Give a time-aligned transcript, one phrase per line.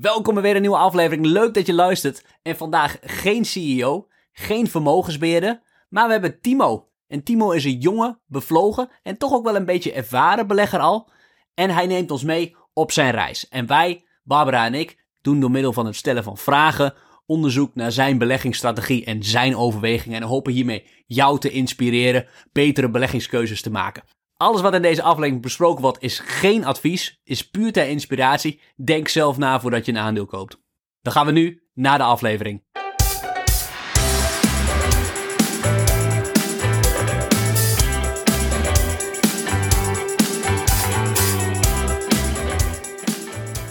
[0.00, 1.26] Welkom bij weer een nieuwe aflevering.
[1.26, 2.24] Leuk dat je luistert.
[2.42, 6.88] En vandaag geen CEO, geen vermogensbeheerder, maar we hebben Timo.
[7.06, 11.10] En Timo is een jonge, bevlogen en toch ook wel een beetje ervaren belegger al.
[11.54, 13.48] En hij neemt ons mee op zijn reis.
[13.48, 16.94] En wij, Barbara en ik, doen door middel van het stellen van vragen
[17.26, 20.22] onderzoek naar zijn beleggingsstrategie en zijn overwegingen.
[20.22, 24.02] En hopen hiermee jou te inspireren betere beleggingskeuzes te maken.
[24.42, 28.60] Alles wat in deze aflevering besproken wordt is geen advies, is puur ter inspiratie.
[28.84, 30.60] Denk zelf na voordat je een aandeel koopt.
[31.02, 32.62] Dan gaan we nu naar de aflevering.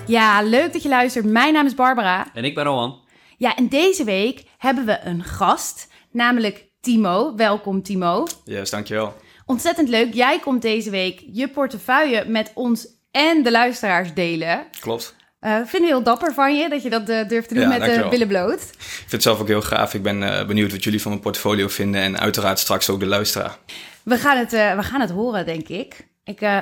[0.07, 1.25] Ja, leuk dat je luistert.
[1.25, 2.33] Mijn naam is Barbara.
[2.33, 2.99] En ik ben Rowan.
[3.37, 7.35] Ja, en deze week hebben we een gast, namelijk Timo.
[7.35, 8.27] Welkom Timo.
[8.45, 9.13] Yes, dankjewel.
[9.51, 10.13] Ontzettend leuk.
[10.13, 14.63] Jij komt deze week je portefeuille met ons en de luisteraars delen.
[14.79, 15.15] Klopt.
[15.41, 17.69] Uh, vind het heel dapper van je dat je dat uh, durft te doen Ja,
[17.69, 18.09] met de dankjewel.
[18.09, 18.61] billen bloot.
[18.61, 19.93] Ik vind het zelf ook heel gaaf.
[19.93, 23.05] Ik ben eh, benieuwd wat jullie van mijn portfolio vinden en uiteraard straks ook de
[23.05, 23.57] luisteraar.
[24.03, 26.07] We gaan het, eh, we gaan het horen, denk ik.
[26.23, 26.57] Ik, eh,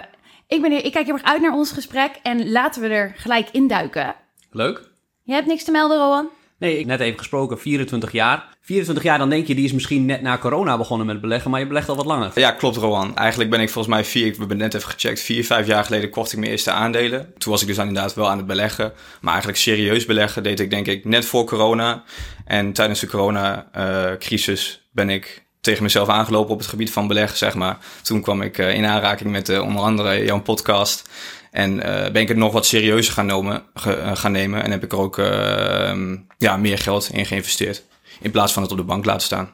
[0.48, 3.14] ik, ben, heel- ik kijk heel erg uit naar ons gesprek en laten we er
[3.16, 4.16] gelijk induiken.
[4.52, 4.82] Leuk.
[5.24, 6.30] Je hebt niks te melden, Rowan?
[6.60, 8.58] Nee, ik net even gesproken, 24 jaar.
[8.62, 11.60] 24 jaar, dan denk je, die is misschien net na corona begonnen met beleggen, maar
[11.60, 12.32] je belegt al wat langer.
[12.36, 13.16] Ja, klopt Rowan.
[13.16, 16.10] Eigenlijk ben ik volgens mij vier, ik heb net even gecheckt, vier, vijf jaar geleden
[16.10, 17.34] kocht ik mijn eerste aandelen.
[17.38, 18.94] Toen was ik dus inderdaad wel aan het beleggen.
[19.22, 22.04] Maar eigenlijk serieus beleggen deed ik denk ik net voor corona.
[22.46, 27.56] En tijdens de corona-crisis ben ik tegen mezelf aangelopen op het gebied van beleggen, zeg
[27.56, 27.78] maar.
[28.02, 31.10] Toen kwam ik eh, in aanraking met eh, onder andere jouw podcast.
[31.52, 34.64] En eh, ben ik het nog wat serieuzer gaan, nomen, ge- eh, gaan nemen.
[34.64, 36.00] En heb ik er ook eh,
[36.38, 37.84] ja, meer geld in geïnvesteerd.
[38.22, 39.54] In plaats van het op de bank laten staan.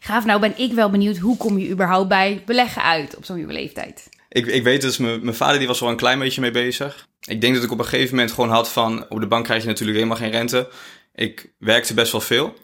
[0.00, 3.38] Gaaf, nou ben ik wel benieuwd, hoe kom je überhaupt bij beleggen uit op zo'n
[3.38, 4.08] jonge leeftijd?
[4.28, 7.06] Ik, ik weet dus, mijn vader die was al een klein beetje mee bezig.
[7.20, 9.06] Ik denk dat ik op een gegeven moment gewoon had van...
[9.08, 10.68] op de bank krijg je natuurlijk helemaal geen rente.
[11.14, 12.54] Ik werkte best wel veel.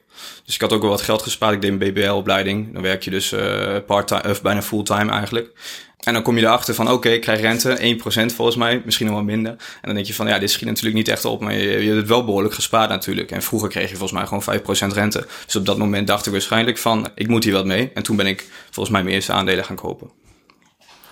[0.45, 1.55] Dus ik had ook wel wat geld gespaard.
[1.55, 2.73] Ik deed een BBL-opleiding.
[2.73, 5.53] Dan werk je dus eh part-time, of bijna fulltime eigenlijk.
[6.01, 7.99] En dan kom je erachter van, oké, ik krijg rente,
[8.31, 9.53] 1% volgens mij, misschien nog wel minder.
[9.53, 11.87] En dan denk je van, ja, dit schiet natuurlijk niet echt op, maar je, je
[11.87, 13.31] hebt het wel behoorlijk gespaard natuurlijk.
[13.31, 15.27] En vroeger kreeg je volgens mij gewoon 5% rente.
[15.45, 17.91] Dus op dat moment dacht ik waarschijnlijk van, ik moet hier wat mee.
[17.95, 20.11] En toen ben ik volgens mij mijn eerste aandelen gaan kopen.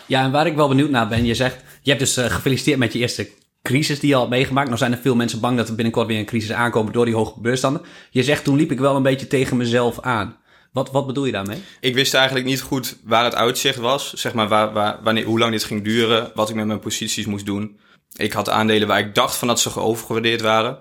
[0.06, 2.78] Ja, en waar ik wel benieuwd naar ben, je zegt, je hebt dus eh, gefeliciteerd
[2.78, 3.28] met je eerste
[3.62, 4.66] crisis die je al hebt meegemaakt.
[4.66, 7.14] Nou zijn er veel mensen bang dat er binnenkort weer een crisis aankomt door die
[7.14, 7.82] hoge beursstanden.
[8.10, 10.36] Je zegt, toen liep ik wel een beetje tegen mezelf aan.
[10.72, 11.62] Wat, wat bedoel je daarmee?
[11.80, 14.12] Ik wist eigenlijk niet goed waar het uitzicht was.
[14.12, 16.30] Zeg maar waar, waar, wanneer, hoe lang dit ging duren.
[16.34, 17.78] Wat ik met mijn posities moest doen.
[18.16, 20.78] Ik had aandelen waar ik dacht van dat ze geovergewaardeerd waren.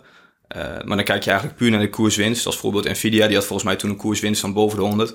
[0.47, 2.45] Eh, maar dan kijk je eigenlijk puur naar de koerswinst.
[2.45, 5.13] Als voorbeeld Nvidia, die had volgens mij toen een koerswinst van boven de 100.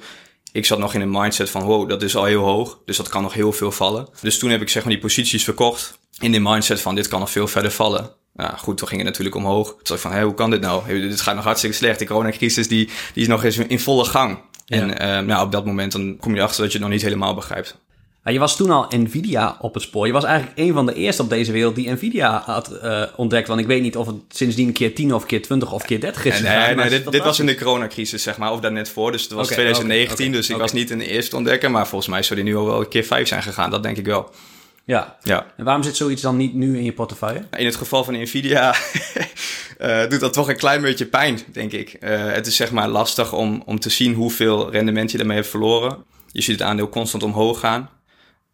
[0.52, 2.78] Ik zat nog in een mindset van wow, dat is al heel hoog.
[2.84, 4.08] Dus dat kan nog heel veel vallen.
[4.20, 5.98] Dus toen heb ik zeg maar die posities verkocht.
[6.20, 8.10] In de mindset van dit kan nog veel verder vallen.
[8.36, 9.76] Ja, goed, toen ging het natuurlijk omhoog.
[9.82, 10.84] Toen ik van, hé, hoe kan dit nou?
[10.84, 11.98] Hey, dit gaat nog hartstikke slecht.
[11.98, 14.38] Die coronacrisis die, die is nog eens in volle gang.
[14.66, 14.76] Ja.
[14.76, 17.02] En eh, nou, op dat moment dan kom je achter dat je het nog niet
[17.02, 17.76] helemaal begrijpt.
[18.24, 20.06] Je was toen al Nvidia op het spoor.
[20.06, 23.48] Je was eigenlijk een van de eerste op deze wereld die Nvidia had eh, ontdekt.
[23.48, 26.00] Want ik weet niet of het sindsdien een keer 10 of keer 20 of keer
[26.00, 26.40] 30 is.
[26.40, 29.12] Nee, nee, dit, was in de coronacrisis, zeg maar, of daar net voor.
[29.12, 31.70] Dus het was Oké, 2019, oké, oké, dus ik was niet een eerste ontdekker.
[31.70, 33.96] Maar volgens mij zou die nu al wel een keer vijf zijn gegaan, dat denk
[33.96, 34.30] ik wel.
[34.84, 35.16] Ja.
[35.22, 35.46] Ja.
[35.56, 37.44] En waarom zit zoiets dan niet nu in je portefeuille?
[37.56, 38.74] In het geval van Nvidia
[39.78, 41.92] eh, doet dat toch een klein beetje pijn, denk ik.
[41.92, 45.48] Eh, het is zeg maar lastig om, om te zien hoeveel rendement je daarmee hebt
[45.48, 46.04] verloren.
[46.26, 47.90] Je ziet het aandeel constant omhoog gaan.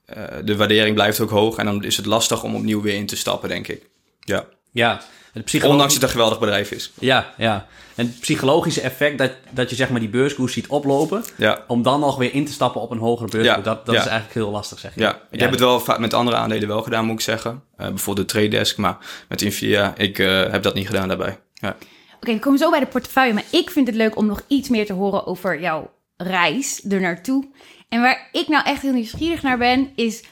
[0.04, 3.06] Eh, de waardering blijft ook hoog en dan is het lastig om opnieuw weer in
[3.06, 3.82] te stappen, denk ik.
[4.20, 4.44] Ja.
[4.72, 5.00] Ja.
[5.32, 5.64] Het.
[5.64, 6.92] Ondanks dat het een geweldig bedrijf is.
[6.98, 7.66] Ja, ja.
[7.98, 11.24] En het psychologische effect dat, dat je zeg maar die beurskoers ziet oplopen...
[11.36, 11.64] Ja.
[11.66, 14.00] om dan nog weer in te stappen op een hogere beurskoers, Ja, dat, dat ja.
[14.00, 15.00] is eigenlijk heel lastig, zeg je.
[15.00, 17.62] Ja, ik heb het wel vaak met andere aandelen wel gedaan, moet ik zeggen.
[17.76, 18.96] Eh, bijvoorbeeld de Trade Desk, maar
[19.28, 21.38] met Nvidia, ik eh, heb dat niet gedaan daarbij.
[21.54, 21.76] Ja.
[22.16, 24.68] Oké, we komen zo bij de portefeuille, maar ik vind het leuk om nog iets
[24.68, 27.48] meer te horen over jouw reis er naartoe.
[27.88, 30.24] En waar ik nou echt heel nieuwsgierig naar ben, is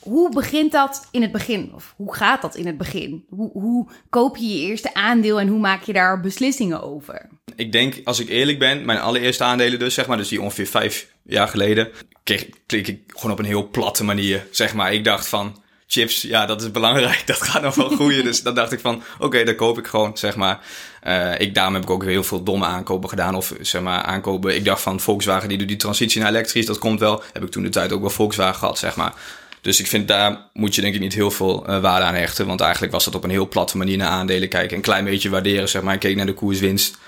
[0.00, 1.72] hoe begint dat in het begin?
[1.74, 3.24] Of hoe gaat dat in het begin?
[3.28, 7.28] Hoe, hoe koop je je eerste aandeel en hoe maak je daar beslissingen over?
[7.56, 10.66] Ik denk, als ik eerlijk ben, mijn allereerste aandelen dus, zeg maar, dus die ongeveer
[10.66, 11.88] vijf jaar geleden,
[12.24, 14.92] kreeg, klik ik gewoon op een heel platte manier, zeg maar.
[14.92, 18.24] Ik dacht van, chips, ja, dat is belangrijk, dat gaat nog wel groeien.
[18.24, 20.60] dus dan dacht ik van, oké, dat koop ik gewoon, zeg maar.
[21.00, 24.54] Eh, ik, daarom heb ik ook heel veel domme aankopen gedaan, of zeg maar, aankopen.
[24.54, 27.22] Ik dacht van, Volkswagen, die doet die transitie naar elektrisch, dat komt wel.
[27.32, 29.14] Heb ik toen de tijd ook wel Volkswagen gehad, zeg maar.
[29.60, 32.46] Dus ik vind daar moet je denk ik niet heel veel eh, waarde aan hechten.
[32.46, 34.76] Want eigenlijk was dat op een heel platte manier naar aandelen kijken.
[34.76, 35.94] Een klein beetje waarderen, zeg maar.
[35.94, 36.98] Ik keek naar de koerswinst.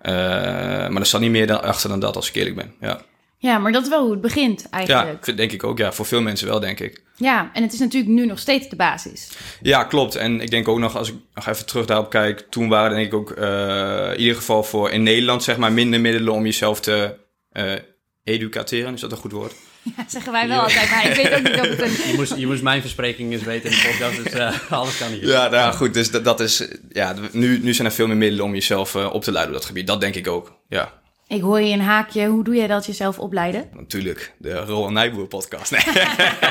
[0.00, 0.12] Eh,
[0.88, 2.74] maar er staat niet meer dan, achter dan dat, als ik eerlijk ben.
[2.80, 3.00] Ja.
[3.38, 5.24] Ja, maar dat is wel hoe het begint Ja, eigenlijk.
[5.24, 5.78] vind- denk ik ook.
[5.78, 7.02] Ja, voor veel mensen wel, denk ik.
[7.16, 9.28] Ja, en het is natuurlijk nu nog steeds de basis.
[9.60, 10.14] Ja, klopt.
[10.14, 13.06] En ik denk ook nog, als ik nog even terug daarop kijk, toen waren denk
[13.06, 16.80] ik ook eh, in ieder geval voor in Nederland zeg maar minder middelen om jezelf
[16.80, 17.16] te
[18.24, 18.94] educateren.
[18.94, 19.52] Is dat een goed woord?
[19.96, 22.10] Ja, zeggen wij wel altijd, maar ik weet ook niet of het een...
[22.10, 25.08] Je moest, je moest mijn verspreking eens weten in de podcast, dus eh, alles kan
[25.08, 25.26] hier.
[25.26, 25.94] Ja, nou goed.
[25.94, 29.12] Dus dat, dat is, ja, nu, nu zijn er veel meer middelen om jezelf eh,
[29.12, 29.86] op te leiden op dat gebied.
[29.86, 30.60] Dat denk ik ook.
[30.68, 30.92] Ja,
[31.28, 32.26] Ik hoor je een haakje.
[32.26, 33.68] Hoe doe jij dat jezelf opleiden?
[33.72, 34.34] natuurlijk.
[34.38, 35.70] De Roland Nijboer podcast.
[35.70, 35.82] Nee.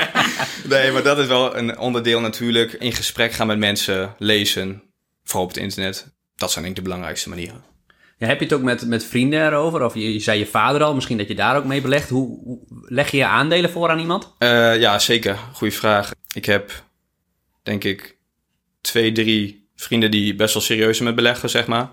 [0.80, 2.72] nee, maar dat is wel een onderdeel natuurlijk.
[2.72, 4.82] In gesprek gaan met mensen, lezen,
[5.24, 6.12] vooral op het internet.
[6.36, 7.64] Dat zijn denk ik de belangrijkste manieren.
[8.28, 9.84] Heb je het ook met, met vrienden erover?
[9.84, 12.08] Of je, zei je vader al, misschien dat je daar ook mee belegt.
[12.08, 14.34] Hoe, hoe- leg je je aandelen voor aan iemand?
[14.38, 15.38] Eh, ja, zeker.
[15.52, 16.10] Goeie vraag.
[16.34, 16.82] Ik heb,
[17.62, 18.16] denk ik,
[18.80, 21.90] twee, drie vrienden die best wel serieus met beleggen, zeg maar.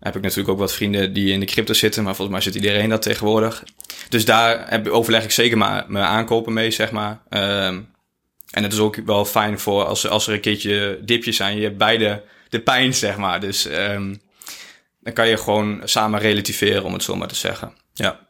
[0.00, 2.62] Heb ik natuurlijk ook wat vrienden die in de crypto zitten, maar volgens mij zit
[2.62, 3.64] iedereen dat tegenwoordig.
[4.08, 7.20] Dus daar heb, overleg ik zeker maar mijn aankopen mee, zeg maar.
[7.28, 7.80] Ehm,
[8.50, 11.56] en het is ook wel fijn voor als, als er een keertje dipjes zijn.
[11.56, 13.40] Je hebt beide de pijn, zeg maar.
[13.40, 14.14] Dus ehm,
[15.00, 17.72] dan kan je gewoon samen relativeren, om het zo maar te zeggen.
[17.92, 18.28] Ja.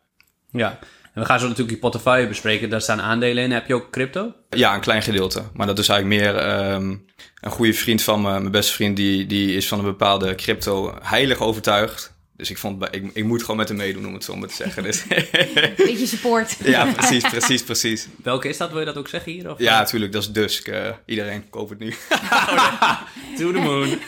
[0.51, 0.79] Ja.
[1.15, 2.71] En we gaan zo natuurlijk je portefeuille bespreken.
[2.71, 3.51] Daar staan aandelen in.
[3.51, 4.35] Heb je ook crypto?
[4.49, 5.43] Ja, een klein gedeelte.
[5.53, 6.97] Maar dat is eigenlijk meer ehm,
[7.41, 10.99] een goede vriend van me, mijn beste vriend, die, die is van een bepaalde crypto
[11.03, 12.18] heilig overtuigd.
[12.39, 14.55] Dus ik vond, ik, ik moet gewoon met hem meedoen, om het zo maar te
[14.55, 14.83] zeggen.
[14.83, 15.03] Dus,
[15.77, 16.57] Beetje support.
[16.65, 18.07] ja, precies, precies, precies.
[18.23, 18.71] Welke is dat?
[18.71, 19.51] Wil je dat ook zeggen hier?
[19.51, 19.59] Of?
[19.59, 20.69] Ja, natuurlijk, dat is Dusk.
[20.69, 21.95] eh, iedereen koopt het nu.
[23.39, 23.99] To the moon.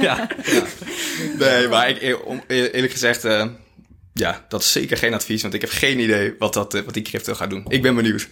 [0.00, 0.28] ja.
[1.38, 3.46] Nee, maar ik, eh, om, eerlijk gezegd, eh,
[4.20, 6.94] ja, dat is zeker geen advies, want ik heb geen idee wat, dat, eh, wat
[6.94, 7.64] die crypto gaat doen.
[7.68, 8.28] Ik ben benieuwd.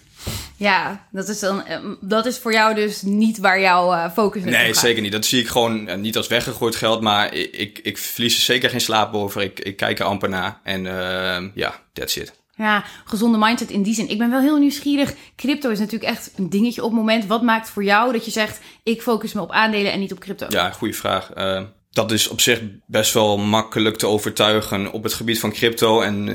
[0.57, 4.43] Ja, dat is, dan, eh, dat is voor jou dus niet waar jouw eh, focus
[4.45, 4.77] Nee, gaat.
[4.77, 5.13] zeker niet.
[5.13, 8.71] Dat zie ik gewoon niet als weggegooid geld, maar ik, ik, ik verlies er zeker
[8.71, 9.43] geen slaap over.
[9.43, 12.33] Ik, ik kijk er amper naar en eh, ja, that's it.
[12.57, 14.09] Ja, gezonde mindset in die zin.
[14.09, 15.15] Ik ben wel heel nieuwsgierig.
[15.37, 17.27] Crypto is natuurlijk echt een dingetje op het moment.
[17.27, 20.19] Wat maakt voor jou dat je zegt, ik focus me op aandelen en niet op
[20.19, 20.47] crypto?
[20.49, 21.33] Ja, goede vraag.
[21.33, 26.01] Eh, dat is op zich best wel makkelijk te overtuigen op het gebied van crypto.
[26.01, 26.27] En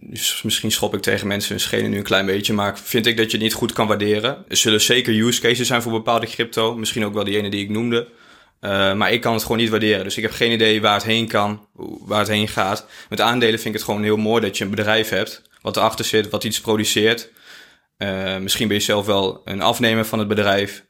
[0.00, 2.52] dus misschien schop ik tegen mensen hun schenen nu een klein beetje.
[2.52, 4.44] Maar vind ik dat je het niet goed kan waarderen.
[4.48, 6.76] Er zullen zeker use cases zijn voor bepaalde crypto.
[6.76, 8.08] Misschien ook wel die ene die ik noemde.
[8.60, 10.04] Eh, maar ik kan het gewoon niet waarderen.
[10.04, 11.66] Dus ik heb geen idee waar het heen kan,
[12.00, 12.86] waar het heen gaat.
[13.08, 15.42] Met aandelen vind ik het gewoon heel mooi dat je een bedrijf hebt.
[15.60, 17.30] Wat erachter zit, wat iets produceert.
[17.96, 20.84] Eh, misschien ben je zelf wel een afnemer van het bedrijf.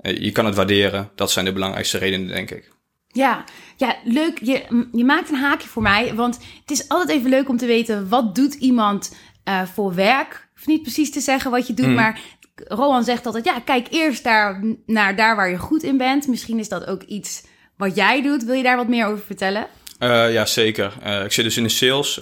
[0.00, 1.10] Je kan het waarderen.
[1.14, 2.70] Dat zijn de belangrijkste redenen, denk ik.
[3.12, 3.44] Ja,
[3.76, 4.38] ja leuk.
[4.42, 6.14] Je, je maakt een haakje voor mij.
[6.14, 8.08] Want het is altijd even leuk om te weten...
[8.08, 10.48] wat doet iemand eh, voor werk?
[10.54, 11.94] Hoef niet precies te zeggen wat je doet, Mhm.
[11.94, 12.20] maar...
[12.68, 16.26] Rowan zegt altijd, ja, kijk eerst daar, naar daar waar je goed in bent.
[16.28, 17.42] Misschien is dat ook iets
[17.76, 18.44] wat jij doet.
[18.44, 19.66] Wil je daar wat meer over vertellen?
[19.98, 20.92] Eh, ja, zeker.
[21.02, 22.18] Eh, ik zit dus in de sales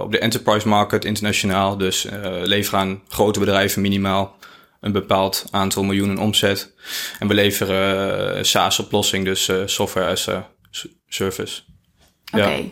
[0.00, 1.76] op de enterprise market internationaal.
[1.76, 2.06] Dus
[2.42, 4.36] leveren aan grote bedrijven minimaal
[4.80, 6.74] een bepaald aantal miljoenen omzet.
[7.18, 10.50] En we leveren eh, SaaS-oplossing, dus eh, software as a
[11.08, 11.62] service.
[12.32, 12.46] Oké.
[12.46, 12.62] Ja.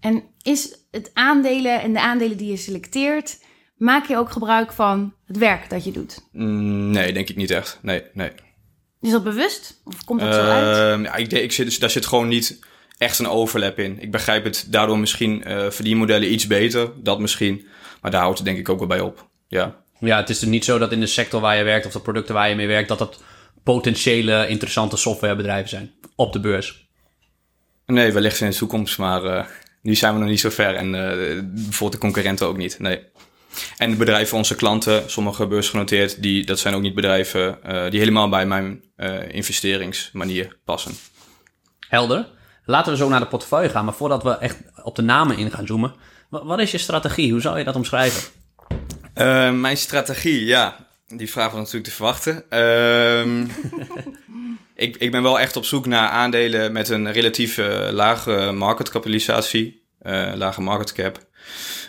[0.00, 3.38] En is het aandelen en de aandelen die je selecteert...
[3.76, 6.28] maak je ook gebruik van het werk dat je doet?
[6.32, 7.78] Mm, nee, denk ik niet echt.
[7.82, 8.30] Nee, nee.
[9.00, 9.80] Is dat bewust?
[9.84, 10.76] Of komt dat zo uit?
[10.76, 12.58] Ehm, ja, ik, ik zit, dus- daar zit gewoon niet
[12.98, 14.00] echt een overlap in.
[14.00, 17.66] Ik begrijp het daardoor misschien eh verdienmodellen iets beter, dat misschien.
[18.00, 19.28] Maar daar houdt het denk ik ook wel bij op.
[19.48, 19.84] Ja.
[20.00, 22.00] Ja, het is dus niet zo dat in de sector waar je werkt of de
[22.00, 23.22] producten waar je mee werkt, dat dat
[23.64, 26.86] potentiële interessante softwarebedrijven zijn op de beurs.
[27.86, 29.44] Nee, wellicht in de toekomst, maar eh,
[29.82, 30.74] nu zijn we nog niet zo ver.
[30.74, 33.00] En eh, bijvoorbeeld de concurrenten ook niet, nee.
[33.76, 37.98] En de bedrijven, onze klanten, sommige beursgenoteerd, die, dat zijn ook niet bedrijven eh, die
[37.98, 38.82] helemaal bij mijn
[39.30, 40.92] investeringsmanier passen.
[41.88, 42.26] Helder.
[42.64, 45.50] Laten we zo naar de portefeuille gaan, maar voordat we echt op de namen in
[45.50, 45.94] gaan zoomen,
[46.30, 47.30] wa- wat is je strategie?
[47.32, 48.22] Hoe zou je dat omschrijven?
[49.18, 50.76] Eh, mijn strategie, ja,
[51.08, 52.50] die vraag was natuurlijk te verwachten.
[52.50, 53.46] Ehm,
[54.86, 59.82] ik, ik ben wel echt op zoek naar aandelen met een relatief eh, lage marketkapitalisatie,
[59.98, 61.26] eh, lage market cap.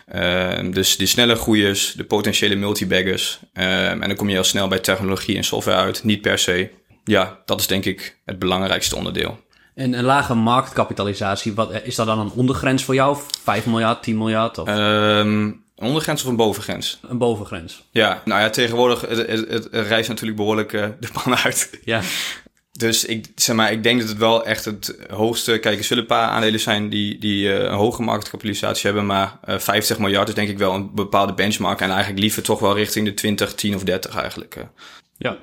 [0.06, 3.40] Ehm, dus de snelle groeiers, de potentiële multibaggers.
[3.54, 6.70] Ehm, en dan kom je al snel bij technologie en software uit, niet per se.
[7.04, 9.40] Ja, dat is denk ik het belangrijkste onderdeel.
[9.76, 13.18] En een lage marktkapitalisatie, wat, is dat dan een ondergrens voor jou?
[13.44, 17.00] 5 miljard, 10 miljard of Ehm, een ondergrens of een bovengrens?
[17.08, 17.84] een bovengrens?
[17.92, 21.80] Ja, nou ja, tegenwoordig het, het, het rijst natuurlijk behoorlijk eh, de pan uit.
[21.84, 22.02] Ja.
[22.72, 25.58] Dus ik, zeg maar, ik denk dat het wel echt het hoogste...
[25.60, 29.06] Kijk, er zullen een paar aandelen zijn die, die eh, een hoge marktkapitalisatie hebben.
[29.06, 31.82] Maar eh 50 miljard is denk ik wel een bepaalde benchmark.
[31.82, 34.56] En eigenlijk liever toch wel richting de 20, 10 of 30 eigenlijk.
[34.56, 34.64] eh.
[35.18, 35.38] ja.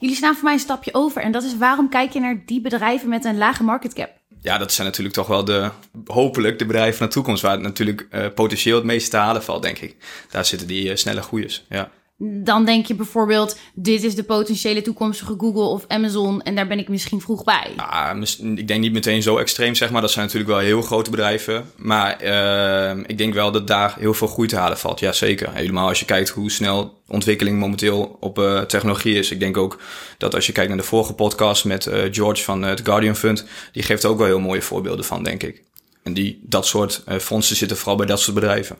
[0.00, 1.22] Jullie staan voor mij een stapje over.
[1.22, 4.19] En dat is waarom kijk je naar die bedrijven met een lage market cap?
[4.42, 5.70] Ja, dat zijn natuurlijk toch wel de,
[6.06, 9.42] hopelijk de bedrijven van de toekomst, waar het natuurlijk uh, potentieel het meeste te halen
[9.42, 9.96] valt, denk ik.
[10.30, 11.90] Daar zitten die uh, snelle groeiers, ja.
[12.22, 16.78] Dan denk je bijvoorbeeld, dit is de potentiële toekomstige Google of Amazon en daar ben
[16.78, 17.72] ik misschien vroeg bij.
[17.76, 18.16] Ja,
[18.54, 20.00] ik denk niet meteen zo extreem, zeg maar.
[20.00, 21.70] Dat zijn natuurlijk wel heel grote bedrijven.
[21.76, 25.00] Maar uh, ik denk wel dat daar heel veel groei te halen valt.
[25.00, 25.54] Ja, zeker.
[25.54, 29.30] Helemaal als je kijkt hoe snel ontwikkeling momenteel op uh, technologie is.
[29.30, 29.80] Ik denk ook
[30.18, 33.44] dat als je kijkt naar de vorige podcast met uh, George van het Guardian Fund,
[33.72, 35.62] die geeft ook wel heel mooie voorbeelden van, denk ik.
[36.02, 38.76] En die, dat soort fondsen zitten vooral bij dat soort bedrijven.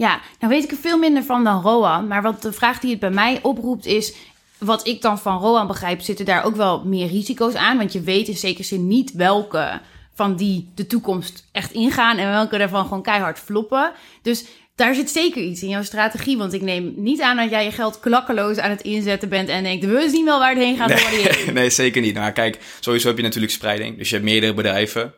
[0.00, 2.06] Ja, nou weet ik er veel minder van dan Roan.
[2.06, 4.14] Maar wat de vraag die het bij mij oproept is...
[4.58, 7.76] wat ik dan van Roan begrijp, zitten daar ook wel meer risico's aan.
[7.76, 9.80] Want je weet in zekere zin niet welke
[10.14, 12.18] van die de toekomst echt ingaan...
[12.18, 13.92] en welke daarvan gewoon keihard floppen.
[14.22, 16.38] Dus daar zit zeker iets in jouw strategie.
[16.38, 19.48] Want ik neem niet aan dat jij je geld klakkeloos aan het inzetten bent...
[19.48, 20.88] en denkt, we zien wel waar het heen gaat.
[20.88, 22.14] Nee, nee zeker niet.
[22.14, 23.98] Nou kijk, sowieso heb je natuurlijk spreiding.
[23.98, 25.14] Dus je hebt meerdere bedrijven.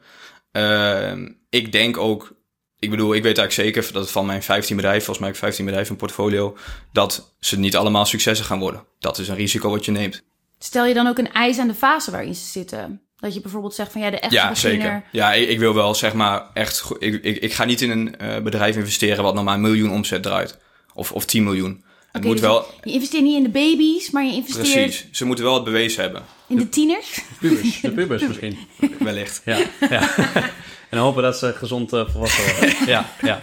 [0.52, 1.12] Uh,
[1.50, 2.40] ik denk ook
[2.82, 5.44] ik bedoel, ik weet eigenlijk zeker dat van mijn 15 bedrijven, volgens mij heb ik
[5.44, 6.56] 15 bedrijven in portfolio,
[6.92, 8.84] dat ze niet allemaal successen gaan worden.
[8.98, 10.22] Dat is een risico wat je neemt.
[10.58, 13.00] Stel je dan ook een eis aan de fase waarin ze zitten?
[13.16, 14.80] Dat je bijvoorbeeld zegt van ja, de echte Ja, beginner...
[14.80, 15.04] zeker.
[15.12, 16.90] Ja, ik, ik, wil wel zeg maar echt...
[16.98, 19.90] Ik, ik, ik ga niet in een uh, bedrijf investeren wat nog maar een miljoen
[19.90, 20.58] omzet draait.
[20.94, 21.84] Of, of 10 miljoen.
[22.12, 22.66] Het moet dus wel...
[22.82, 24.72] Je investeert niet in de baby's, maar je investeert...
[24.72, 25.08] Precies.
[25.10, 26.22] Ze moeten wel het bewezen hebben.
[26.48, 27.20] In de tieners?
[27.40, 27.80] Pubers.
[27.80, 28.58] De pubers misschien.
[28.98, 29.42] Wellicht.
[29.44, 29.58] Ja,
[29.90, 30.10] ja.
[30.92, 32.86] En hopen dat ze gezond uh, volwassen worden.
[32.94, 33.38] ja, ja.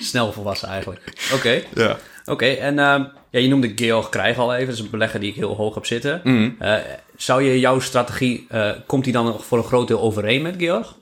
[0.00, 1.28] Snel volwassen eigenlijk.
[1.32, 1.62] Oké.
[1.74, 1.90] Ja.
[1.90, 4.66] Oké, okay, en uh, ja, je noemde Georg Krijg al even.
[4.66, 6.20] Dat is een belegger die ik heel hoog heb zitten.
[6.24, 6.56] Mm.
[6.60, 6.74] Uh,
[7.16, 8.46] zou je jouw strategie...
[8.86, 10.94] komt die dan nog voor een groot deel overeen met Georg?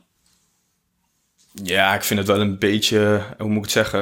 [1.52, 3.23] Ja, ik vind het wel een beetje...
[3.38, 4.00] Hoe moet ik het zeggen?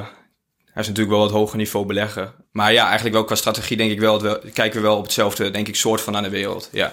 [0.65, 2.33] Hij is natuurlijk wel wat hoger niveau beleggen.
[2.53, 4.19] Maar ja, eigenlijk wel qua strategie denk ik wel...
[4.19, 6.69] Dat we, kijken we wel op hetzelfde, denk ik, soort van aan de wereld.
[6.73, 6.93] Ja.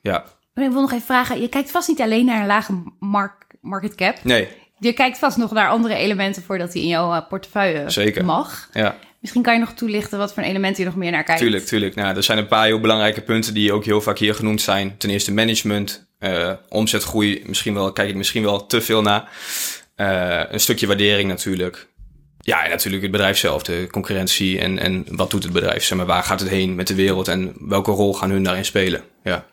[0.00, 0.24] Ja.
[0.54, 1.40] Maar ik wil nog even vragen.
[1.40, 4.16] Je kijkt vast niet alleen naar een lage mark market cap.
[4.22, 4.48] Nee.
[4.78, 8.24] Je kijkt vast nog naar andere elementen voordat die in jouw uh, portefeuille Zeker.
[8.24, 8.68] mag.
[8.72, 8.96] Ja.
[9.20, 11.40] Misschien kan je nog toelichten wat voor elementen je nog meer naar kijkt.
[11.40, 11.94] Tuurlijk, tuurlijk.
[11.94, 14.96] Nou, er zijn een paar heel belangrijke punten die ook heel vaak hier genoemd zijn.
[14.98, 17.42] Ten eerste management, uh, omzetgroei.
[17.46, 19.28] Misschien wel, kijk ik misschien wel te veel naar.
[19.96, 21.88] Uh, een stukje waardering natuurlijk.
[22.38, 25.84] Ja, en natuurlijk het bedrijf zelf, de concurrentie en, en wat doet het bedrijf?
[25.84, 28.64] Zeg maar, waar gaat het heen met de wereld en welke rol gaan hun daarin
[28.64, 29.02] spelen?
[29.22, 29.44] Ja,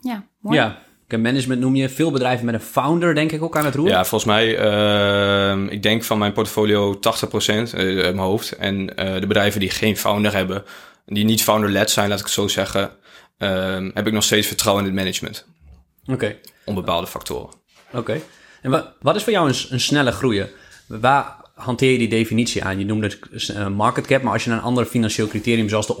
[0.00, 0.56] ja mooi.
[0.56, 0.82] Ja,
[1.18, 3.88] management noem je veel bedrijven met een founder, denk ik, ook aan het roer.
[3.88, 4.58] Ja, volgens mij,
[5.56, 7.74] uh, ik denk van mijn portfolio 80% uh, uit
[8.14, 8.52] mijn hoofd.
[8.52, 10.64] En uh, de bedrijven die geen founder hebben,
[11.06, 12.90] die niet founder-led zijn, laat ik het zo zeggen,
[13.38, 15.46] uh, heb ik nog steeds vertrouwen in het management.
[16.02, 16.12] Oké.
[16.12, 16.40] Okay.
[16.64, 17.54] Om bepaalde factoren.
[17.88, 17.98] Oké.
[17.98, 18.22] Okay.
[18.62, 20.50] En wat, wat is voor jou een, een snelle groeien?
[20.86, 22.78] Waar hanteer je die definitie aan?
[22.78, 25.86] Je noemde het uh, market cap, maar als je naar een ander financieel criterium zoals
[25.86, 25.96] de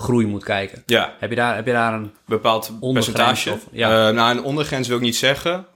[0.00, 1.14] omzetgroei moet kijken, ja.
[1.18, 3.52] heb, je daar, heb je daar een bepaald percentage?
[3.52, 4.08] Of, ja.
[4.08, 5.66] uh, nou, een ondergrens wil ik niet zeggen.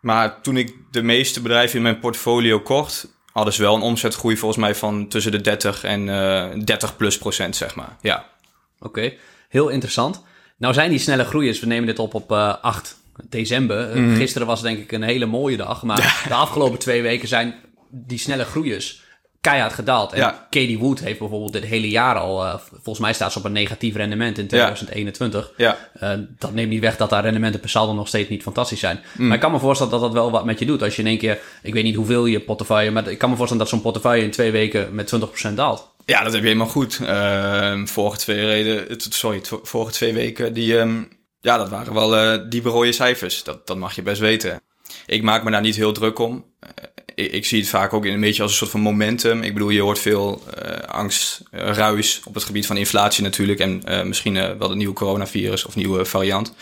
[0.00, 4.36] Maar toen ik de meeste bedrijven in mijn portfolio kocht, hadden ze wel een omzetgroei
[4.36, 7.96] volgens mij van tussen de 30 en uh, 30 plus procent, zeg maar.
[8.00, 8.26] Ja.
[8.78, 9.18] Oké, okay.
[9.48, 10.22] heel interessant.
[10.56, 12.96] Nou zijn die snelle groeiers, we nemen dit op op uh, 8
[13.28, 13.88] december.
[13.88, 14.08] Mhm.
[14.08, 14.16] Mm.
[14.16, 17.54] Gisteren was denk ik een hele mooie dag, maar de afgelopen twee weken zijn
[17.90, 19.02] die snelle groeiers
[19.48, 20.12] keihard gedaald.
[20.12, 20.46] En Ja.
[20.50, 23.52] Katie Wood heeft bijvoorbeeld dit hele jaar al, uh, volgens mij staat ze op een
[23.52, 25.52] negatief rendement in 2021.
[25.56, 25.76] Ja.
[26.02, 29.00] Uh, dat neemt niet weg dat haar rendementen per saldo nog steeds niet fantastisch zijn.
[29.16, 29.26] Mm.
[29.26, 30.82] Maar ik kan me voorstellen dat dat wel wat met je doet.
[30.82, 33.36] Als je in één keer, ik weet niet hoeveel je portefeuille, maar ik kan me
[33.36, 35.14] voorstellen dat zo'n portefeuille in twee weken met
[35.50, 35.96] 20% daalt.
[36.04, 36.98] Ja, dat heb je helemaal goed.
[37.02, 41.08] Uh, vorige twee reden, sorry, vorige twee weken, die, um,
[41.40, 43.44] ja, dat waren wel uh, diepe rode cijfers.
[43.44, 44.60] Dat, dat mag je best weten.
[45.06, 46.44] Ik maak me daar niet heel druk om.
[47.18, 49.42] Ik, ik, zie het vaak ook een beetje als een soort van momentum.
[49.42, 53.58] Ik bedoel, je hoort veel uh, angst, uh, ruis op het gebied van inflatie natuurlijk.
[53.58, 56.54] En uh, misschien wel het nieuwe coronavirus of nieuwe variant.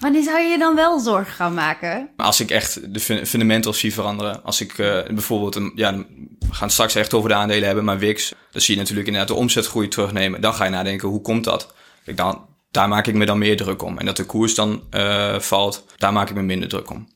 [0.00, 2.08] Wanneer zou je je dan wel zorgen gaan maken?
[2.16, 4.44] Maar als ik echt de fundamentals zie veranderen.
[4.44, 4.74] Als ik
[5.08, 6.04] bijvoorbeeld, een, ja, we
[6.50, 8.32] gaan het straks echt over de aandelen hebben, maar WIX.
[8.50, 10.40] Dan zie je natuurlijk inderdaad de omzetgroei terugnemen.
[10.40, 11.74] Dan ga je nadenken, hoe komt dat?
[12.04, 13.98] Kijk, dan, daar maak ik me dan meer druk om.
[13.98, 14.82] En dat de koers dan
[15.38, 17.08] valt, daar maak ik me minder druk om.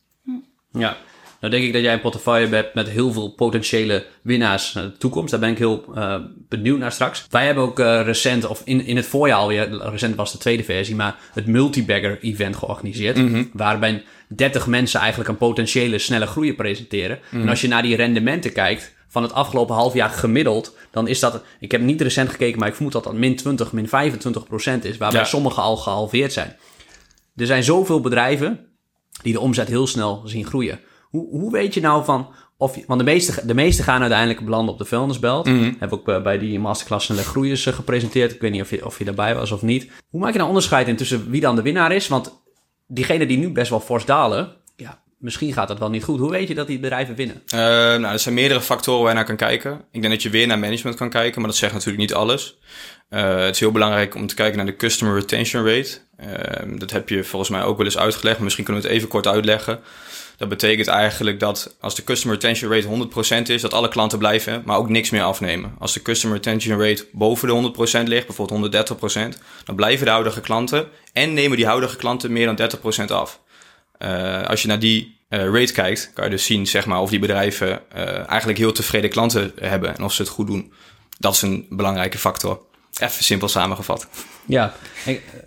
[0.73, 0.97] Ja,
[1.43, 4.97] nou denk ik dat jij een portefeuille hebt met heel veel potentiële winnaars naar de
[4.97, 5.31] toekomst.
[5.31, 6.17] Daar ben ik heel uh,
[6.49, 7.27] benieuwd naar straks.
[7.31, 10.65] Wij hebben ook uh, recent, of in, in het voorjaar alweer, recent was de tweede
[10.65, 13.17] versie, maar het multibagger event georganiseerd.
[13.17, 13.51] Mm -hmm.
[13.53, 17.19] Waarbij 30 mensen eigenlijk een potentiële snelle groei presenteren.
[17.23, 17.41] Mm -hmm.
[17.41, 21.21] En als je naar die rendementen kijkt van het afgelopen half jaar gemiddeld, dan is
[21.21, 24.47] dat, ik heb niet recent gekeken, maar ik vermoed dat dat min 20, min 25
[24.47, 25.27] procent is, waarbij Ja.
[25.27, 26.57] sommige al gehalveerd zijn.
[27.37, 28.67] Er zijn zoveel bedrijven
[29.23, 30.81] die de omzet heel snel zien groeien.
[31.13, 34.45] Hoe, hoe weet je nou van of je, want de meeste, de meeste gaan uiteindelijk
[34.45, 35.47] belanden op de vuilnisbelt.
[35.47, 35.73] Mhm.
[35.79, 38.33] Heb ook bij- bij die masterclass Snelle Groeiers eh, gepresenteerd.
[38.35, 39.91] Ik weet niet of je, of je daarbij was of niet.
[40.11, 42.09] Hoe maak je nou onderscheid in tussen wie dan de winnaar is?
[42.09, 42.43] Want
[42.89, 46.19] diegenen die nu best wel fors dalen, ja, misschien gaat dat wel niet goed.
[46.19, 47.43] Hoe weet je dat die bedrijven winnen?
[47.55, 49.81] Uh, nou, er zijn meerdere factoren waar je naar kan kijken.
[49.91, 52.59] Ik denk dat je weer naar management kan kijken, maar dat zegt natuurlijk niet alles.
[53.09, 55.99] Het is heel belangrijk om te kijken naar de customer retention rate.
[56.21, 58.97] Uh, dat heb je volgens mij ook wel eens uitgelegd, maar misschien kunnen we het
[58.97, 59.81] even kort uitleggen.
[60.37, 63.09] Dat betekent eigenlijk dat als de customer retention rate
[63.47, 65.75] 100% is, dat alle klanten blijven, maar ook niks meer afnemen.
[65.79, 68.89] Als de customer retention rate boven de 100% ligt, bijvoorbeeld
[69.35, 72.71] 130%, dan blijven de huidige klanten en nemen die huidige klanten meer dan
[73.03, 73.41] 30% af.
[73.99, 77.11] Uh, als je naar die uh, rate kijkt, kan je dus zien zeg maar, of
[77.11, 80.73] die bedrijven uh, eigenlijk heel tevreden klanten hebben en of ze het goed doen.
[81.19, 82.61] Dat is een belangrijke factor.
[83.01, 84.09] Even simpel samengevat.
[84.47, 84.75] Ja,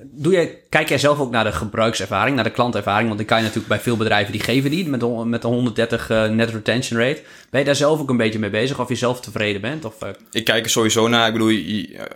[0.03, 3.07] doe je, kijk jij zelf ook naar de gebruikservaring, naar de klantervaring?
[3.07, 5.47] Want die kan je natuurlijk bij veel bedrijven, die geven die met, de, met de
[5.47, 7.21] 130 uh, net retention rate.
[7.49, 9.85] Ben je daar zelf ook een beetje mee bezig of je zelf tevreden bent?
[9.85, 10.09] Of, uh...
[10.31, 11.27] Ik kijk er sowieso naar.
[11.27, 11.59] Ik bedoel,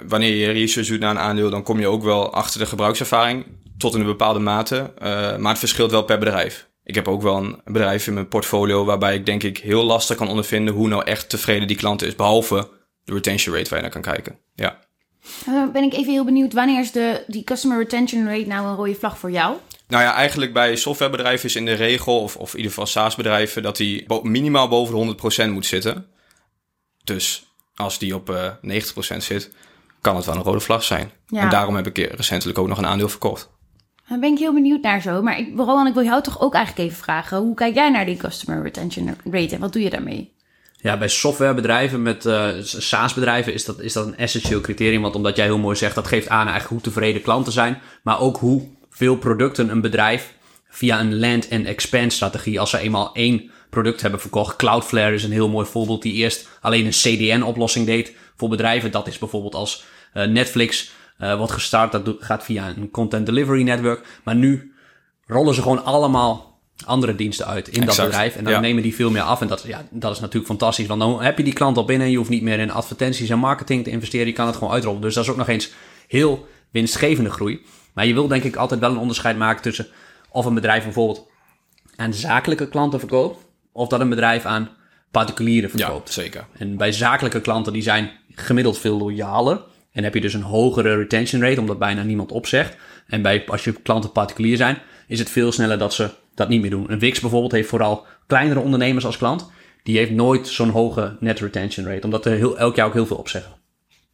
[0.08, 3.46] wanneer je research doet naar een aandeel, dan kom je ook wel achter de gebruikservaring.
[3.78, 4.94] Tot in een bepaalde mate.
[5.02, 6.68] Uh, maar het verschilt wel per bedrijf.
[6.84, 10.18] Ik heb ook wel een bedrijf in mijn portfolio waarbij ik denk ik heel lastig
[10.18, 12.16] kan ondervinden hoe nou echt tevreden die klant is.
[12.16, 12.70] Behalve
[13.04, 14.40] de retention rate waar je naar kan kijken.
[14.56, 14.80] Ja.
[15.50, 18.76] Uh, ben ik even heel benieuwd, wanneer is de, die customer retention rate nou een
[18.76, 19.56] rode vlag voor jou?
[19.88, 23.64] Nou ja, eigenlijk bij softwarebedrijven is in de regel, of, of in ieder geval SaaS-bedrijven,
[23.64, 26.06] dat die bo minimaal boven de 100% moet zitten.
[27.04, 27.46] Dus
[27.76, 28.52] als die op uh,
[29.14, 29.52] 90% zit,
[30.02, 31.12] kan het wel een rode vlag zijn.
[31.28, 31.42] Ja.
[31.42, 33.50] En daarom heb ik recentelijk ook nog een aandeel verkocht.
[34.10, 35.22] Daar ben ik heel benieuwd naar zo.
[35.22, 37.38] Maar ik, Rowan, ik wil jou toch ook eigenlijk even vragen.
[37.38, 40.34] Hoe kijk jij naar die customer retention rate en wat doe je daarmee?
[40.82, 45.02] Ja, bij softwarebedrijven, met uh, SaaS-bedrijven, is dat, is dat een essentieel criterium.
[45.02, 47.82] Want omdat jij heel mooi zegt, dat geeft aan eigenlijk hoe tevreden klanten zijn.
[48.04, 50.34] Maar ook hoe veel producten een bedrijf
[50.70, 54.56] via een land- and expand strategie, als ze eenmaal één product hebben verkocht.
[54.56, 58.92] Cloudflare is een heel mooi voorbeeld die eerst alleen een CDN-oplossing deed voor bedrijven.
[58.92, 59.84] Dat is bijvoorbeeld als
[60.14, 61.92] uh, Netflix uh, wordt gestart.
[61.92, 64.06] Dat gaat via een content delivery network.
[64.24, 64.74] Maar nu
[65.26, 66.49] rollen ze gewoon allemaal
[66.86, 67.98] andere diensten uit in exact.
[67.98, 68.36] dat bedrijf.
[68.36, 68.60] En dan ja.
[68.60, 69.42] nemen die veel meer af.
[69.42, 70.88] En dat, ja, dat is natuurlijk fantastisch.
[70.88, 72.06] Want dan heb je die klant al binnen.
[72.06, 74.28] En je hoeft niet meer in advertenties en marketing te investeren.
[74.28, 75.02] Je kan het gewoon uitrollen.
[75.02, 75.72] Dus dat is ook nog eens
[76.08, 77.62] heel winstgevende groei.
[77.94, 79.88] Maar je wil denk ik altijd wel een onderscheid maken tussen
[80.30, 81.28] of een bedrijf bijvoorbeeld
[81.96, 83.46] aan zakelijke klanten verkoopt.
[83.72, 84.70] Of dat een bedrijf aan
[85.12, 86.14] particulieren verkoopt.
[86.14, 86.46] Ja, zeker.
[86.58, 89.62] En bij zakelijke klanten die zijn gemiddeld veel loyaler.
[89.92, 92.76] En heb je dus een hogere retention rate, omdat bijna niemand opzegt.
[93.08, 96.62] En bij, als je klanten particulier zijn, is het veel sneller dat ze dat niet
[96.62, 96.92] meer doen.
[96.92, 99.52] Een Wix bijvoorbeeld heeft vooral kleinere ondernemers als klant.
[99.84, 103.06] Die heeft nooit zo'n hoge net retention rate, omdat er heel, elk jaar ook heel
[103.06, 103.52] veel opzeggen.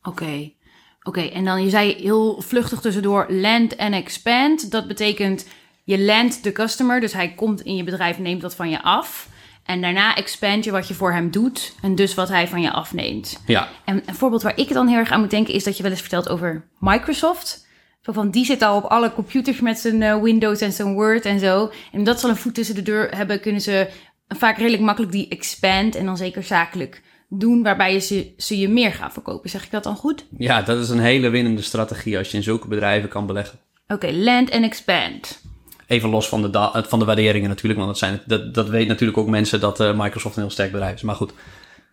[0.03, 0.23] Oké.
[0.23, 0.55] Okay.
[1.03, 4.71] Oké, okay, en dan je zei heel vluchtig tussendoor land en expand.
[4.71, 5.47] Dat betekent
[5.83, 9.29] je land de customer, dus hij komt in je bedrijf, neemt dat van je af.
[9.63, 12.71] En daarna expand je wat je voor hem doet en dus wat hij van je
[12.71, 13.41] afneemt.
[13.45, 13.69] Ja.
[13.85, 15.91] En een voorbeeld waar ik dan heel erg aan moet denken is dat je wel
[15.91, 17.64] eens vertelt over Microsoft.
[18.05, 21.25] Zo van, die zit al op alle computers met zijn uh, Windows en zijn Word
[21.25, 21.71] en zo.
[21.91, 23.87] En omdat ze al een voet tussen de deur hebben, kunnen ze
[24.27, 28.69] vaak redelijk makkelijk die expand en dan zeker zakelijk doen, waarbij je ze, ze je
[28.69, 29.49] meer gaan verkopen.
[29.49, 30.25] Zeg ik dat dan goed?
[30.37, 33.59] Ja, dat is een hele winnende strategie als je in zulke bedrijven kan beleggen.
[33.87, 35.41] Oké, okay, land en expand.
[35.87, 39.17] Even los van de, van de waarderingen natuurlijk, want dat, zijn, dat, dat weet natuurlijk
[39.17, 41.01] ook mensen dat uh, Microsoft een heel sterk bedrijf is.
[41.01, 41.33] Maar goed,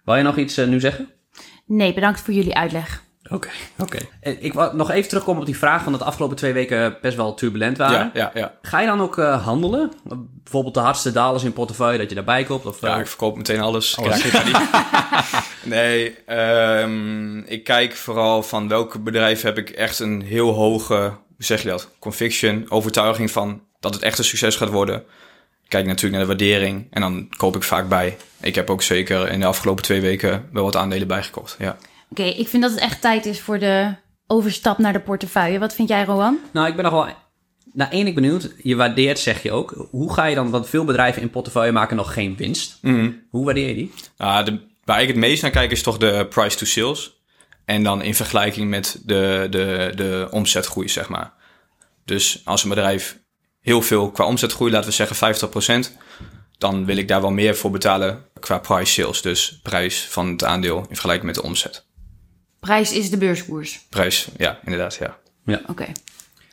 [0.05, 1.09] wil je nog iets uh, nu zeggen?
[1.67, 3.03] Nee, bedankt voor jullie uitleg.
[3.33, 3.99] Oké, oké.
[4.21, 4.37] Okay.
[4.41, 7.17] Ik wil nog even terugkomen op die vraag van dat de afgelopen twee weken best
[7.17, 7.99] wel turbulent waren.
[7.99, 8.55] Ja, ja, ja.
[8.63, 9.93] Ga je dan ook uh, handelen?
[10.43, 12.67] Bijvoorbeeld de hardste dalers in portefeuille, dat je daarbij koopt?
[12.67, 13.97] Of, ja, ik verkoop meteen alles.
[13.97, 14.25] alles.
[15.63, 21.45] nee, um, ik kijk vooral van welke bedrijven heb ik echt een heel hoge, hoe
[21.45, 25.05] zeg je dat, conviction, overtuiging van dat het echt een succes gaat worden.
[25.69, 28.17] Kijk natuurlijk naar de waardering en dan koop ik vaak bij.
[28.41, 31.77] Ik heb ook zeker in de afgelopen twee weken wel wat aandelen bijgekocht, ja.
[32.13, 33.95] Oké, okay, ik vind dat het echt tijd is voor de
[34.27, 35.59] overstap naar de portefeuille.
[35.59, 36.39] Wat vind jij, Rowan?
[36.53, 37.15] Nou, ik ben nog wel
[37.73, 38.55] naar één ik benieuwd.
[38.63, 39.87] Je waardeert, zeg je ook.
[39.91, 42.79] Hoe ga je dan, want veel bedrijven in portefeuille maken nog geen winst.
[42.81, 43.27] Mm.
[43.31, 43.93] Hoe waardeer je die?
[44.19, 47.23] Uh, de, waar ik het meest naar kijk is toch de price to sales.
[47.65, 51.33] En dan in vergelijking met de, de, de omzetgroei, zeg maar.
[52.05, 53.19] Dus als een bedrijf
[53.61, 55.93] heel veel qua omzetgroei, laten we zeggen 50%,
[56.59, 59.23] dan wil ik daar wel meer voor betalen qua price sales.
[59.23, 61.91] Dus prijs van het aandeel in vergelijking met de omzet.
[62.67, 63.81] Prijs is de beurskoers.
[63.89, 65.19] Prijs, ja, inderdaad, ja.
[65.45, 65.61] Ja.
[65.63, 65.71] Oké.
[65.71, 65.93] Okay.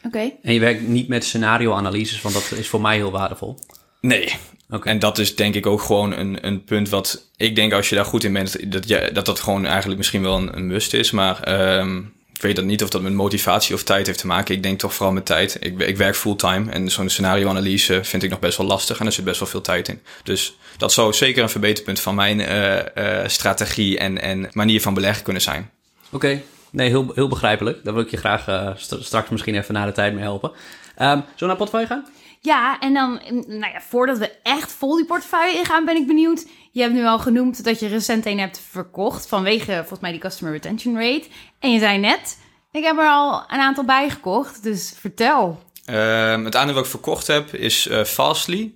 [0.04, 0.32] Oké.
[0.42, 3.60] En je werkt niet met scenario-analyses, want dat is voor mij heel waardevol.
[4.02, 4.34] Nee.
[4.70, 4.94] Okay.
[4.94, 7.96] En dat is denk ik ook gewoon een, een punt wat ik denk als je
[7.96, 10.94] daar goed in bent, dat je, dat, dat gewoon eigenlijk misschien wel een, een must
[10.94, 11.12] is.
[11.12, 14.56] Maar um, ik weet dat niet of dat met motivatie of tijd heeft te maken.
[14.56, 15.58] Ik denk toch vooral met tijd.
[15.60, 19.12] Ik, ik werk fulltime en zo'n scenario-analyse vind ik nog best wel lastig en er
[19.12, 20.02] zit best wel veel tijd in.
[20.24, 24.94] Dus dat zou zeker een verbeterpunt van mijn uh, uh, strategie en, en manier van
[24.94, 25.72] beleggen kunnen zijn.
[26.12, 26.44] Oké, okay.
[26.72, 27.84] nee, heel, heel begrijpelijk.
[27.84, 30.50] Daar wil ik je graag uh, st straks misschien even na de tijd mee helpen.
[30.50, 30.56] Um,
[30.98, 32.06] zullen we naar portefeuille gaan?
[32.42, 36.08] Ja, en dan, mm, nou ja, voordat we echt vol die portefeuille ingaan, ben ik
[36.08, 36.46] benieuwd.
[36.72, 40.20] Je hebt nu al genoemd dat je recent een hebt verkocht vanwege volgens mij die
[40.20, 41.28] customer retention rate.
[41.60, 42.38] En je zei net,
[42.72, 45.64] ik heb er al een aantal bij gekocht, dus vertel.
[45.86, 48.74] Ehm, het aandeel wat ik verkocht heb is eh, Fastly.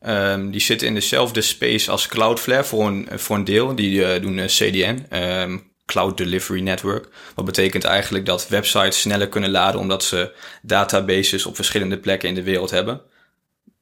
[0.00, 3.74] Ehm, die zitten in dezelfde space als Cloudflare voor een, voor een deel.
[3.74, 7.08] Die eh, doen eh, CDN, ehm, Cloud Delivery Network.
[7.34, 12.34] Wat betekent eigenlijk dat websites sneller kunnen laden omdat ze databases op verschillende plekken in
[12.34, 13.00] de wereld hebben.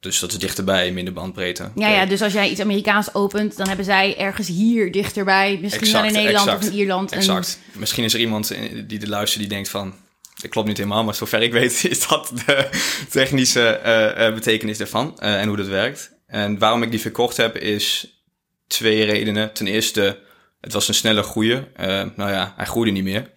[0.00, 1.70] Dus dat is dichterbij, minder bandbreedte.
[1.74, 5.92] Ja, ja, dus als jij iets Amerikaans opent, dan hebben zij ergens hier dichterbij, misschien
[5.92, 7.12] wel in Nederland exact, of in Ierland.
[7.12, 7.58] Exact.
[7.72, 8.54] Misschien is er iemand
[8.86, 9.94] die de luistert die denkt van,
[10.42, 12.68] dat klopt niet helemaal, maar zover ik weet is dat de
[13.10, 16.12] technische eh, eh, betekenis daarvan eh, en hoe dat werkt.
[16.26, 18.16] En waarom ik die verkocht heb is
[18.66, 19.52] twee redenen.
[19.52, 20.18] Ten eerste,
[20.62, 21.76] het was een snelle groeien.
[21.76, 23.30] Eh, nou ja, hij groeide niet meer.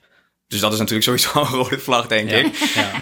[0.48, 2.46] Dus dat is natuurlijk sowieso een rode vlag, denk ik.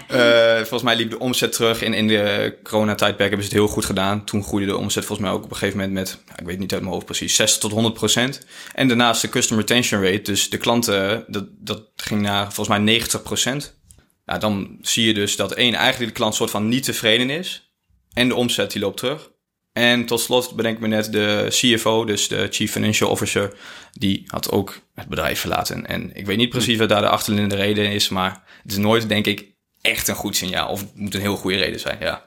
[0.08, 1.82] Eh, volgens mij liep de omzet terug.
[1.82, 4.24] In, in de coronatijdperk hebben ze het heel goed gedaan.
[4.24, 6.22] Toen groeide de omzet volgens mij ook op een gegeven moment met...
[6.26, 8.46] ja, ik weet niet uit mijn hoofd precies, 60 tot 100 procent.
[8.74, 10.22] En daarnaast de customer retention rate.
[10.22, 13.80] Dus de klanten, dat, dat ging naar volgens mij 90 procent.
[14.24, 17.74] Ja, dan zie je dus dat één, eigenlijk de klant soort van niet tevreden is.
[18.12, 19.30] En de omzet die loopt terug.
[19.74, 23.54] En tot slot bedenk ik me net de CFO, dus de Chief Financial Officer,
[23.92, 25.86] die had ook het bedrijf verlaten.
[25.86, 29.08] En ik weet niet precies wat daar de achterliggende reden is, maar het is nooit,
[29.08, 29.46] denk ik,
[29.80, 30.68] echt een goed signaal.
[30.68, 32.24] Of het moet een heel goede reden zijn, ja.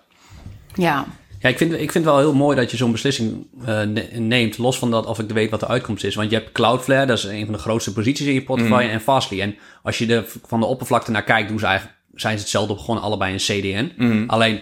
[0.75, 1.05] Ja,
[1.39, 4.09] Ja, ik vind, ik vind het wel heel mooi dat je zo'n beslissing eh, ne-
[4.13, 6.15] neemt, los van dat of ik weet wat de uitkomst is.
[6.15, 9.01] Want je hebt Cloudflare, dat is een van de grootste posities in je portefeuille, en
[9.01, 9.41] Fastly.
[9.41, 12.73] En als je er van de oppervlakte naar kijkt, doen ze eigenlijk, zijn ze hetzelfde
[12.73, 13.93] begonnen, allebei in CDN.
[14.27, 14.61] Alleen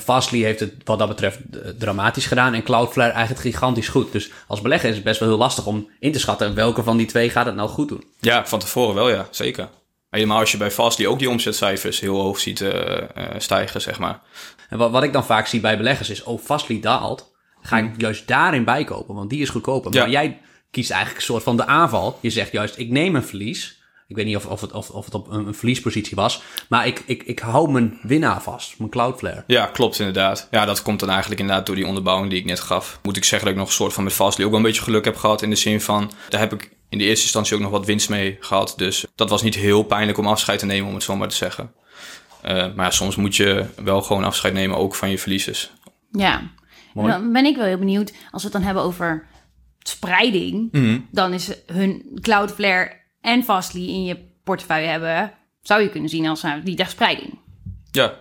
[0.00, 4.12] Fastly heeft het wat dat betreft eh, dramatisch gedaan en Cloudflare eigenlijk gigantisch goed.
[4.12, 6.96] Dus als belegger is het best wel heel lastig om in te schatten welke van
[6.96, 8.04] die twee gaat het nou goed doen.
[8.20, 9.68] Ja, van tevoren wel, ja, zeker.
[10.10, 13.06] Helemaal als je bij Fastly ook die omzetcijfers heel hoog ziet eh, eh,
[13.38, 14.20] stijgen, zeg maar.
[14.68, 17.32] En wat, wat ik dan vaak zie bij beleggers is, oh, Fastly daalt.
[17.62, 19.92] Ga ik juist daarin bijkopen, want die is goedkoper.
[19.92, 20.00] Ja.
[20.00, 22.18] Maar jij kiest eigenlijk een soort van de aanval.
[22.20, 23.82] Je zegt juist, ik neem een verlies.
[24.08, 26.42] Ik weet niet of, of, het, of, of het op een, een verliespositie was.
[26.68, 29.44] Maar ik, ik, ik hou mijn winnaar vast, mijn Cloudflare.
[29.46, 30.48] Ja, klopt inderdaad.
[30.50, 32.98] Ja, dat komt dan eigenlijk inderdaad door die onderbouwing die ik net gaf.
[33.02, 34.82] Moet ik zeggen dat ik nog een soort van met Fastly ook wel een beetje
[34.82, 35.42] geluk heb gehad.
[35.42, 38.08] In de zin van, daar heb ik in de eerste instantie ook nog wat winst
[38.08, 38.74] mee gehad.
[38.76, 41.36] Dus dat was niet heel pijnlijk om afscheid te nemen, om het zo maar te
[41.36, 41.72] zeggen.
[42.42, 45.70] Eh, maar ja, soms moet je wel gewoon afscheid nemen, ook van je verliezers.
[46.10, 46.42] ja.
[46.94, 47.08] Mooi.
[47.12, 49.26] Dan ben ik wel heel benieuwd, als we het dan hebben over
[49.78, 50.98] spreiding, Mhm.
[51.10, 55.32] dan is hun Cloudflare en Fastly in je portefeuille hebben,
[55.62, 57.38] zou je kunnen zien als nou, die dag spreiding.
[57.90, 58.14] Ja,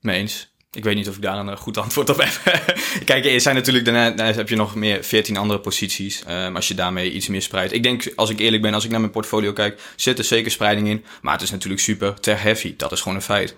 [0.00, 0.54] mee eens.
[0.72, 2.64] Ik weet niet of ik daar een goed antwoord op heb.
[3.04, 6.22] Kijk, er zijn natuurlijk daarna, heb je nog meer 14 andere posities.
[6.24, 7.72] ehm, als je daarmee iets meer spreidt.
[7.72, 10.50] Ik denk, als ik eerlijk ben, als ik naar mijn portfolio kijk, zit er zeker
[10.50, 11.04] spreiding in.
[11.22, 12.74] Maar het is natuurlijk super ter heavy.
[12.76, 13.56] Dat is gewoon een feit.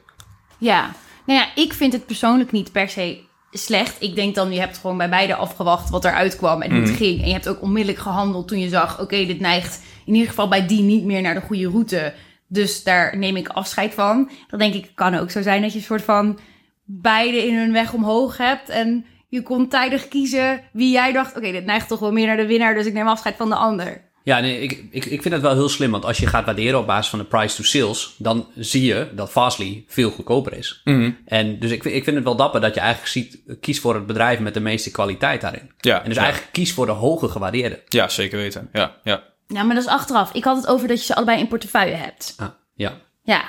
[0.58, 0.94] Ja,
[1.26, 3.20] nou ja, ik vind het persoonlijk niet per se
[3.52, 3.96] slecht.
[3.98, 6.96] Ik denk dan, je hebt gewoon bij beide afgewacht wat eruit kwam en hoe het
[6.96, 7.20] ging.
[7.20, 10.48] En je hebt ook onmiddellijk gehandeld toen je zag, oké, dit neigt in ieder geval
[10.48, 12.14] bij die niet meer naar de goede route.
[12.48, 14.30] Dus daar neem ik afscheid van.
[14.48, 16.38] Dan denk ik, kan ook zo zijn dat je een soort van
[16.84, 18.68] beide in hun weg omhoog hebt.
[18.68, 22.36] En je kon tijdig kiezen wie jij dacht, oké, dit neigt toch wel meer naar
[22.36, 24.06] de winnaar, dus ik neem afscheid van de ander.
[24.22, 25.90] Ja, nee, ik, ik, ik vind het wel heel slim.
[25.90, 28.14] Want als je gaat waarderen op basis van de price to sales...
[28.18, 30.80] dan zie je dat Fastly veel goedkoper is.
[31.24, 33.38] En dus ik, vind- ik vind het wel dapper dat je eigenlijk ziet...
[33.60, 35.70] kies voor het bedrijf met de meeste kwaliteit daarin.
[35.78, 36.22] Ja, En dus ja.
[36.22, 37.82] eigenlijk kies voor de hoge gewaardeerde.
[37.88, 38.68] Ja, zeker weten.
[38.72, 39.22] Ja, ja.
[39.48, 40.32] Ja, maar dat is achteraf.
[40.32, 42.34] Ik had het over dat je ze allebei in portefeuille hebt.
[42.36, 43.00] Ah, ja.
[43.22, 43.44] Ja,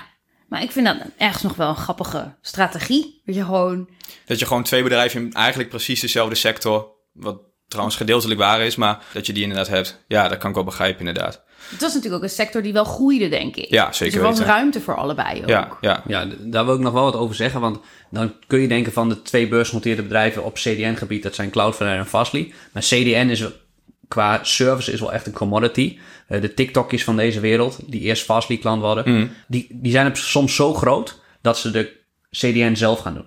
[0.47, 3.21] maar ik vind dat ergens nog wel een grappige strategie.
[3.25, 3.89] Dat je gewoon...
[4.25, 6.91] Dat je gewoon twee bedrijven in eigenlijk precies dezelfde sector...
[7.13, 10.03] wat trouwens gedeeltelijk waar is, maar dat je die inderdaad hebt.
[10.07, 11.41] Ja, dat kan ik wel begrijpen inderdaad.
[11.69, 13.69] Het was natuurlijk ook een sector die wel groeide, denk ik.
[13.69, 14.53] Ja, zeker Dus er was weten.
[14.53, 15.47] ruimte voor allebei ook.
[15.49, 16.03] Ja, ja.
[16.07, 17.61] Ja, daar wil ik nog wel wat over zeggen.
[17.61, 17.79] Want
[18.11, 21.23] dan kun je denken van de twee beursgenoteerde bedrijven op CDN-gebied.
[21.23, 22.53] Dat zijn Cloudflare en Fastly.
[22.73, 23.43] Maar CDN is
[24.09, 25.97] qua service is wel echt een commodity.
[26.27, 29.31] Eh, de TikTokjes van deze wereld, die eerst Fastly-klant worden.
[29.47, 31.97] Die, die zijn soms zo groot dat ze de
[32.31, 33.25] CDN zelf gaan doen.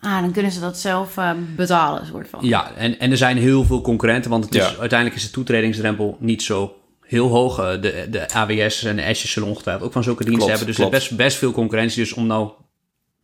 [0.00, 2.40] Ah, dan kunnen ze dat zelf eh, betalen, soort van.
[2.46, 4.30] Ja, en, en er zijn heel veel concurrenten.
[4.30, 4.76] Want het is, Ja.
[4.78, 7.58] uiteindelijk is de toetredingsdrempel niet zo heel hoog.
[7.58, 10.76] Eh, De, de AWS en de Azure zullen ongetwijfeld ook van zulke diensten Klopt, hebben.
[10.76, 12.02] Dus er is best, best veel concurrentie.
[12.02, 12.50] Dus om nou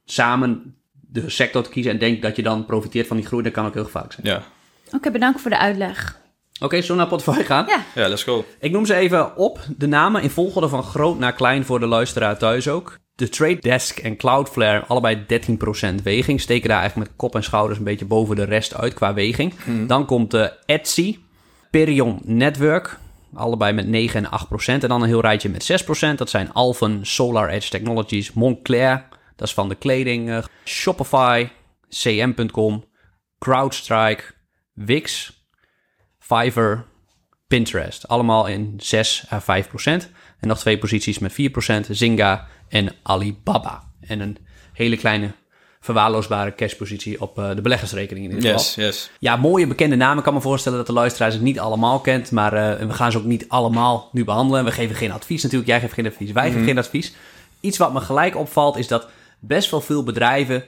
[0.04, 3.52] samen de sector te kiezen en denk dat je dan profiteert van die groei, dat
[3.52, 4.26] kan ook heel gevaarlijk zijn.
[4.26, 4.42] Ja,
[4.96, 6.20] Oké, bedankt voor de uitleg.
[6.62, 7.66] Oké, zullen we naar portefeuille gaan?
[7.66, 7.84] Ja.
[7.94, 8.44] ja let's go.
[8.60, 11.86] Ik noem ze even op, de namen in volgorde van groot naar klein voor de
[11.86, 12.98] luisteraar thuis ook.
[13.14, 15.24] De Trade Desk en Cloudflare, allebei
[15.92, 16.40] 13% weging.
[16.40, 19.54] Steken daar eigenlijk met kop en schouders een beetje boven de rest uit qua weging.
[19.86, 21.18] Dan komt de Etsy,
[21.70, 22.98] Perion Network,
[23.34, 24.30] allebei met 9 en
[24.78, 24.82] 8%.
[24.82, 26.14] En dan een heel rijtje met 6%.
[26.16, 30.30] Dat zijn Alphen, Solar Edge Technologies, Montclair, dat is van de kleding.
[30.30, 31.48] eh, Shopify,
[31.88, 32.84] cm.com,
[33.38, 34.22] CrowdStrike,
[34.72, 35.32] Wix,
[36.38, 36.84] Fiverr,
[37.46, 38.08] Pinterest.
[38.08, 40.10] Allemaal in 6 à 5 procent.
[40.40, 43.82] En nog twee posities met 4 procent, Zynga en Alibaba.
[44.00, 44.38] En een
[44.72, 45.32] hele kleine
[45.80, 48.64] verwaarloosbare cashpositie op uh, de beleggersrekening in ieder geval.
[48.64, 49.10] Yes, yes.
[49.18, 50.18] Ja, mooie bekende namen.
[50.18, 52.30] Ik kan me voorstellen dat de luisteraars het niet allemaal kent.
[52.30, 54.64] Maar uh, we gaan ze ook niet allemaal nu behandelen.
[54.64, 55.70] We geven geen advies natuurlijk.
[55.70, 56.32] Jij geeft geen advies.
[56.32, 57.14] Wij geven geen advies.
[57.60, 59.08] Iets wat me gelijk opvalt is dat
[59.40, 60.64] best wel veel bedrijven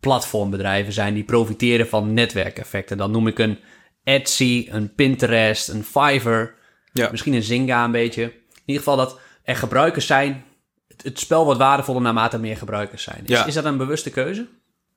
[0.00, 2.96] platformbedrijven zijn die profiteren van netwerkeffecten.
[2.96, 3.58] Dan noem ik een
[4.04, 6.54] Etsy, een Pinterest, een Fiverr,
[6.92, 7.08] Ja.
[7.10, 8.22] misschien een Zynga een beetje.
[8.22, 8.32] In
[8.64, 10.44] ieder geval dat er gebruikers zijn.
[10.88, 13.20] Het, het spel wordt waardevoller naarmate er meer gebruikers zijn.
[13.24, 13.44] Is, Ja.
[13.46, 14.46] is dat een bewuste keuze?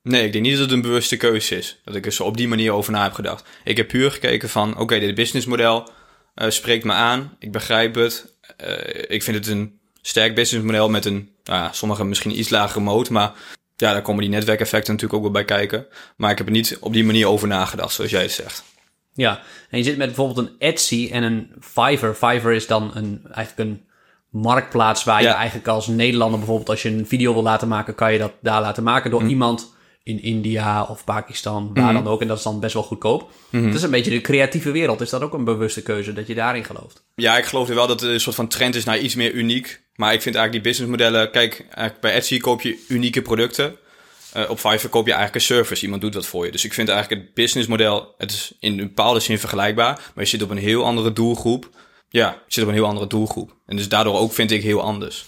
[0.04, 1.80] Nee, ik denk niet dat het een bewuste keuze is.
[1.84, 3.48] Dat ik er zo op die manier over na heb gedacht.
[3.64, 5.90] Ik heb puur gekeken van, oké, dit businessmodel
[6.36, 7.36] eh, spreekt me aan.
[7.40, 8.34] Ik begrijp het.
[8.58, 12.80] Eh, ik vind het een sterk businessmodel met een, nou ja, sommige misschien iets lagere
[12.80, 13.10] moot.
[13.10, 13.32] Maar
[13.76, 15.86] ja, daar komen die netwerkeffecten natuurlijk ook wel bij kijken.
[16.18, 18.64] Maar ik heb er niet op die manier over nagedacht, zoals jij het zegt.
[19.18, 22.14] Ja, en je zit met bijvoorbeeld een Etsy en een Fiverr.
[22.14, 23.86] Fiverr is dan een, eigenlijk een
[24.30, 28.14] marktplaats waar je eigenlijk als Nederlander bijvoorbeeld als je een video wil laten maken, kan
[28.14, 32.22] je dat daar laten maken door iemand in India of Pakistan, waar dan ook.
[32.22, 33.32] En dat is dan best wel goedkoop.
[33.50, 35.02] Het is een beetje de creatieve wereld.
[35.02, 37.06] Is dat ook een bewuste keuze dat je daarin gelooft?
[37.16, 39.32] Ja, ik geloof er wel dat er een soort van trend is naar iets meer
[39.32, 39.82] uniek.
[39.96, 41.32] Maar ik vind eigenlijk die businessmodellen...
[41.32, 41.66] Kijk,
[42.00, 43.76] bij Etsy koop je unieke producten.
[44.34, 45.84] Eh, op Fiverr koop je eigenlijk een service.
[45.84, 46.52] Iemand doet dat voor je.
[46.52, 48.14] Dus ik vind eigenlijk het businessmodel...
[48.18, 49.94] Het is in een bepaalde zin vergelijkbaar.
[50.14, 51.70] Maar je zit op een heel andere doelgroep.
[52.10, 53.56] Ja, je zit op een heel andere doelgroep.
[53.66, 55.26] En dus daardoor ook vind ik heel anders.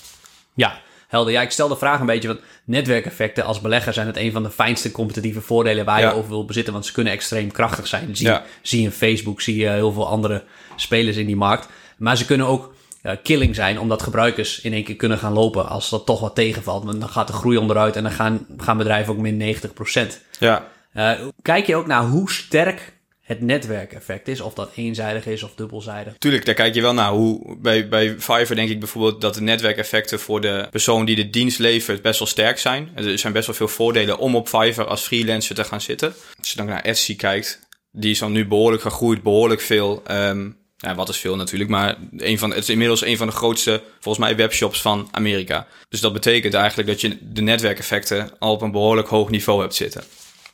[0.53, 1.33] Ja, helder.
[1.33, 4.43] Ja, ik stel de vraag een beetje, want netwerkeffecten als belegger zijn het een van
[4.43, 6.09] de fijnste competitieve voordelen waar Ja.
[6.09, 8.15] je over wil bezitten, want ze kunnen extreem krachtig zijn.
[8.15, 8.43] Zie, Ja.
[8.61, 10.43] zie in Facebook, zie je heel veel andere
[10.75, 11.67] spelers in die markt.
[11.97, 15.67] Maar ze kunnen ook eh, killing zijn, omdat gebruikers in één keer kunnen gaan lopen
[15.69, 16.83] als dat toch wat tegenvalt.
[16.83, 20.19] Want dan gaat de groei onderuit en dan gaan, gaan bedrijven ook min 90%.
[20.39, 25.43] Ja, Eh, kijk je ook naar hoe sterk het netwerkeffect is, of dat eenzijdig is
[25.43, 26.13] of dubbelzijdig?
[26.17, 27.11] Tuurlijk, daar kijk je wel naar.
[27.11, 31.29] Hoe, bij, bij Fiverr denk ik bijvoorbeeld dat de netwerkeffecten voor de persoon die de
[31.29, 32.89] dienst levert best wel sterk zijn.
[32.95, 36.13] Er zijn best wel veel voordelen om op Fiverr als freelancer te gaan zitten.
[36.39, 37.59] Als je dan naar Etsy kijkt,
[37.91, 40.01] die is dan nu behoorlijk gegroeid, behoorlijk veel.
[40.05, 40.49] ehm,
[40.81, 43.81] ja, wat is veel natuurlijk, maar een van, het is inmiddels een van de grootste,
[43.99, 45.67] volgens mij, webshops van Amerika.
[45.89, 49.75] Dus dat betekent eigenlijk dat je de netwerkeffecten al op een behoorlijk hoog niveau hebt
[49.75, 50.03] zitten.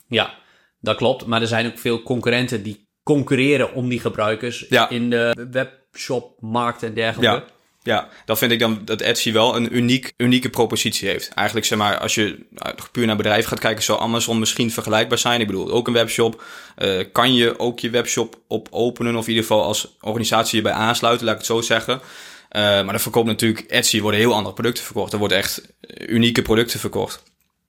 [0.07, 0.33] Ja,
[0.79, 1.25] dat klopt.
[1.25, 4.89] Maar er zijn ook veel concurrenten die concurreren om die gebruikers Ja.
[4.89, 7.35] in de webshopmarkt en dergelijke.
[7.35, 7.53] Ja,
[7.85, 11.29] ja, dan vind ik dan dat Etsy wel een uniek, unieke propositie heeft.
[11.29, 15.17] Eigenlijk zeg maar, als je nou, puur naar bedrijven gaat kijken, zou Amazon misschien vergelijkbaar
[15.17, 15.41] zijn.
[15.41, 16.43] Ik bedoel, ook een webshop.
[16.75, 20.79] Eh, kan je ook je webshop op openen of in ieder geval als organisatie hierbij
[20.79, 22.01] aansluiten, laat ik het zo zeggen.
[22.49, 25.13] Eh, maar dan verkoopt natuurlijk Etsy worden heel andere producten verkocht.
[25.13, 25.73] Er worden echt
[26.07, 27.23] unieke producten verkocht.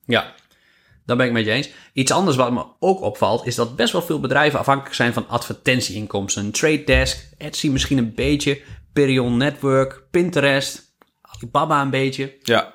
[0.06, 0.34] Ja,
[1.06, 1.70] daar ben ik met je eens.
[1.92, 5.28] Iets anders wat me ook opvalt, is dat best wel veel bedrijven afhankelijk zijn van
[5.28, 6.50] advertentieinkomsten.
[6.50, 8.60] Trade Desk, Etsy misschien een beetje,
[8.96, 12.34] Perion Network, Pinterest, Alibaba een beetje.
[12.42, 12.74] Ja.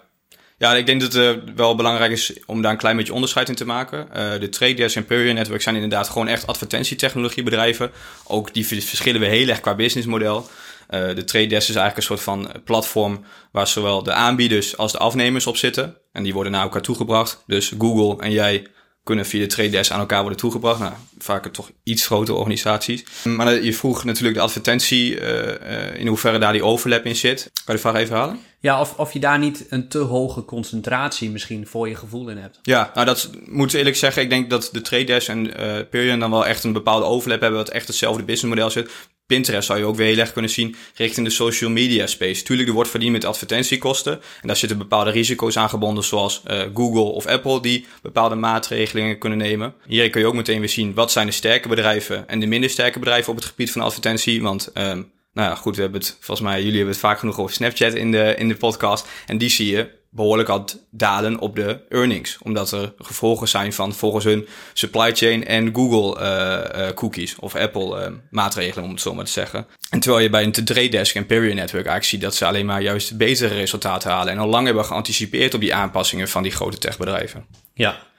[0.57, 3.49] Ja, ik denk dat het eh, wel belangrijk is om daar een klein beetje onderscheid
[3.49, 4.13] in te maken.
[4.13, 7.91] Eh, de Trade Desk en Perion Network zijn inderdaad gewoon echt advertentietechnologiebedrijven.
[8.27, 10.47] Ook die vers- verschillen we heel erg qua businessmodel.
[10.87, 14.91] Eh, de Trade Desk is eigenlijk een soort van platform waar zowel de aanbieders als
[14.91, 15.97] de afnemers op zitten.
[16.11, 17.43] En die worden naar elkaar toegebracht.
[17.47, 18.67] Dus Google en jij
[19.03, 20.79] kunnen via de Trade Desk aan elkaar worden toegebracht.
[20.79, 23.03] Nou, vaker toch iets grotere organisaties.
[23.23, 27.15] Maar eh, je vroeg natuurlijk de advertentie, eh, eh, in hoeverre daar die overlap in
[27.15, 27.41] zit.
[27.53, 28.39] Kan je de vraag even halen?
[28.59, 32.37] Ja, of, of je daar niet een te hoge concentratie misschien voor je gevoel in
[32.37, 32.59] hebt.
[32.61, 34.21] Ja, nou dat moet eerlijk zeggen.
[34.21, 37.41] Ik denk dat de Trade Desk en eh Perion dan wel echt een bepaalde overlap
[37.41, 37.59] hebben.
[37.59, 38.91] Wat echt hetzelfde businessmodel zit.
[39.31, 42.43] Pinterest zou je ook weer heel erg kunnen zien richting de social media space.
[42.43, 44.13] Tuurlijk, er wordt verdiend met advertentiekosten.
[44.13, 49.17] En daar zitten bepaalde risico's aan gebonden, zoals eh, Google of Apple, die bepaalde maatregelingen
[49.17, 49.73] kunnen nemen.
[49.87, 52.69] Hier kun je ook meteen weer zien wat zijn de sterke bedrijven en de minder
[52.69, 54.41] sterke bedrijven op het gebied van advertentie.
[54.41, 55.01] Want ehm,
[55.33, 57.93] nou ja, goed, we hebben het, volgens mij, jullie hebben het vaak genoeg over Snapchat
[57.93, 59.07] in de, in de podcast.
[59.25, 62.37] En die zie je behoorlijk aan dalen op de earnings.
[62.41, 67.55] Omdat er gevolgen zijn van volgens hun supply chain en Google eh, eh, cookies of
[67.55, 69.67] Apple eh, maatregelen, om het zo maar te zeggen.
[69.89, 72.65] En terwijl je bij een Trade Desk en Period Network eigenlijk ziet dat ze alleen
[72.65, 74.33] maar juist betere resultaten halen.
[74.33, 77.45] En al lang hebben geanticipeerd op die aanpassingen van die grote techbedrijven.
[77.73, 78.09] Ja.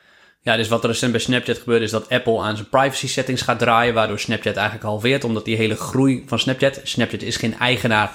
[0.45, 3.43] Ja, dus wat er recent bij Snapchat gebeurde is dat Apple aan zijn privacy settings
[3.43, 7.59] gaat draaien, waardoor Snapchat eigenlijk halveert, omdat die hele groei van Snapchat, Snapchat is geen
[7.59, 8.13] eigenaar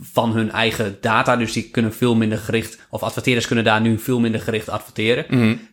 [0.00, 3.98] van hun eigen data, dus die kunnen veel minder gericht, of adverteerders kunnen daar nu
[3.98, 5.24] veel minder gericht adverteren.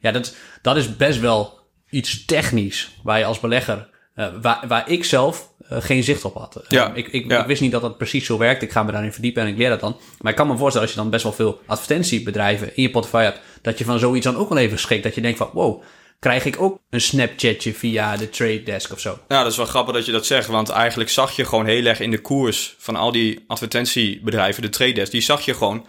[0.01, 4.63] Ja, dat, is- dat is best wel iets technisch, waar je als belegger, eh, waar,
[4.67, 6.63] waar ik zelf eh, geen zicht op had.
[6.67, 7.39] Ja, ik, ik, ja.
[7.41, 9.57] ik wist niet dat dat precies zo werkt, ik ga me daarin verdiepen en ik
[9.57, 9.97] leer dat dan.
[10.21, 13.27] Maar ik kan me voorstellen, als je dan best wel veel advertentiebedrijven in je portefeuille
[13.31, 15.83] hebt, dat je van zoiets dan ook wel even schrikt, dat je denkt van, wow,
[16.19, 19.19] krijg ik ook een Snapchatje via de trade desk of zo.
[19.27, 20.47] Ja, dat is wel grappig dat je dat zegt.
[20.47, 24.69] Want eigenlijk zag je gewoon heel erg in de koers van al die advertentiebedrijven, de
[24.69, 25.85] trade desk, die zag je gewoon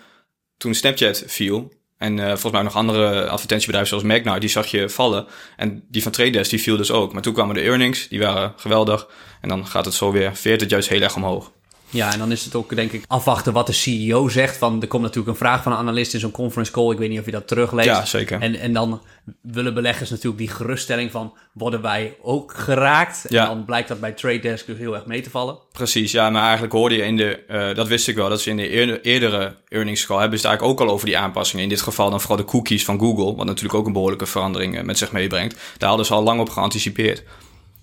[0.56, 1.72] toen Snapchat viel.
[2.00, 5.26] En uh, volgens mij nog andere advertentiebedrijven zoals Magnite, die zag je vallen.
[5.56, 7.12] En die van Trade Desk, die viel dus ook.
[7.12, 9.08] Maar toen kwamen de earnings, die waren geweldig.
[9.40, 11.52] En dan gaat het zo weer, veert het juist heel erg omhoog.
[11.90, 14.56] Ja, en dan is het ook denk ik afwachten wat de CEO zegt.
[14.56, 16.90] Van, er komt natuurlijk een vraag van een analist in zo'n conference call.
[16.90, 17.88] Ik weet niet of je dat terugleest.
[17.88, 18.40] Ja, zeker.
[18.40, 19.02] En, en dan
[19.42, 21.32] willen beleggers natuurlijk die geruststelling van...
[21.52, 23.24] worden wij ook geraakt?
[23.28, 23.42] Ja.
[23.42, 25.58] En dan blijkt dat bij Trade Desk dus heel erg mee te vallen.
[25.72, 26.30] Precies, ja.
[26.30, 27.42] Maar eigenlijk hoorde je in de...
[27.48, 30.20] Uh, dat wist ik wel, dat ze in de eerdere earnings call...
[30.20, 31.64] hebben ze het eigenlijk ook al over die aanpassingen.
[31.64, 33.34] In dit geval dan vooral de cookies van Google...
[33.34, 35.56] wat natuurlijk ook een behoorlijke verandering uh, met zich meebrengt.
[35.78, 37.22] Daar hadden ze al lang op geanticipeerd.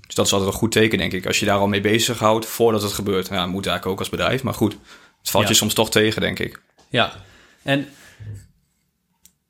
[0.07, 1.25] Dus dat is altijd een goed teken, denk ik.
[1.25, 3.27] Als je daar al mee bezig houdt voordat het gebeurt.
[3.27, 4.43] Ja, moet eigenlijk ook als bedrijf.
[4.43, 4.77] Maar goed,
[5.19, 6.61] het valt je soms toch tegen, denk ik.
[6.89, 7.13] Ja,
[7.63, 7.87] en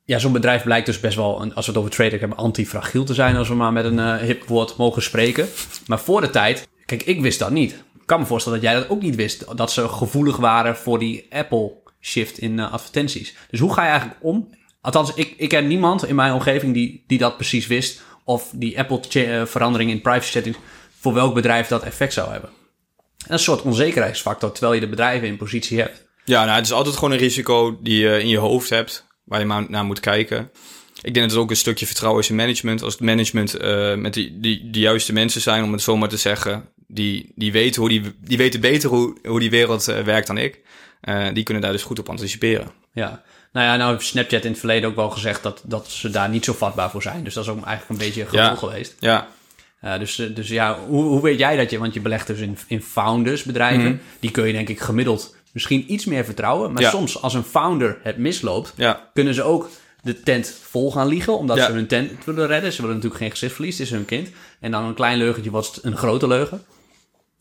[0.04, 3.14] ja, zo'n bedrijf blijkt dus best wel, als we het over trading hebben, antifragiel te
[3.14, 3.36] zijn.
[3.36, 5.48] Als we maar met een uh, hip woord mogen spreken.
[5.88, 7.72] Maar voor de tijd, kijk, ik wist dat niet.
[7.72, 9.58] Ik kan me voorstellen dat jij dat ook niet wist.
[9.58, 13.36] Dat ze gevoelig waren voor die Apple shift in uh, advertenties.
[13.50, 14.50] Dus hoe ga je eigenlijk om?
[14.82, 18.80] Althans, ik, ik ken niemand in mijn omgeving die, die dat precies wist of die
[18.80, 20.58] Apple-verandering in privacy settings
[21.00, 22.50] voor welk bedrijf dat effect zou hebben.
[23.28, 26.06] Een soort onzekerheidsfactor terwijl je de bedrijven in positie hebt.
[26.26, 29.40] Ja, nou, het is altijd gewoon een risico die je in je hoofd hebt, waar
[29.40, 30.52] je maar naar moet kijken.
[31.02, 32.84] Ik denk dat het ook een stukje vertrouwen is in management.
[32.84, 36.10] Als het management uh, met die, die, de juiste mensen zijn, om het zo maar
[36.10, 40.00] te zeggen, die, die, weten, hoe die, die weten beter hoe, hoe die wereld uh,
[40.00, 40.62] werkt dan ik.
[41.02, 42.72] Uh, die kunnen daar dus goed op anticiperen.
[42.94, 46.10] Ja, nou ja, nou heeft Snapchat in het verleden ook wel gezegd dat, dat ze
[46.10, 47.24] daar niet zo vatbaar voor zijn.
[47.24, 48.96] Dus dat is ook eigenlijk een beetje een gevoel geweest.
[49.00, 49.28] Ja.
[49.84, 52.40] Uh, dus, eh, dus ja, hoe, hoe weet jij dat je, want je belegt dus
[52.40, 53.98] in, in founders bedrijven, mhm.
[54.20, 56.74] die kun je denk ik gemiddeld misschien iets meer vertrouwen.
[56.74, 59.10] Maar soms als een founder het misloopt, ja.
[59.14, 59.70] kunnen ze ook
[60.02, 62.74] de tent vol gaan liegen, omdat ze hun tent willen redden.
[62.74, 64.30] Ze willen natuurlijk geen gezichtsverlies, het is hun kind.
[64.60, 66.66] En dan een klein leugentje wordt een grote leugen.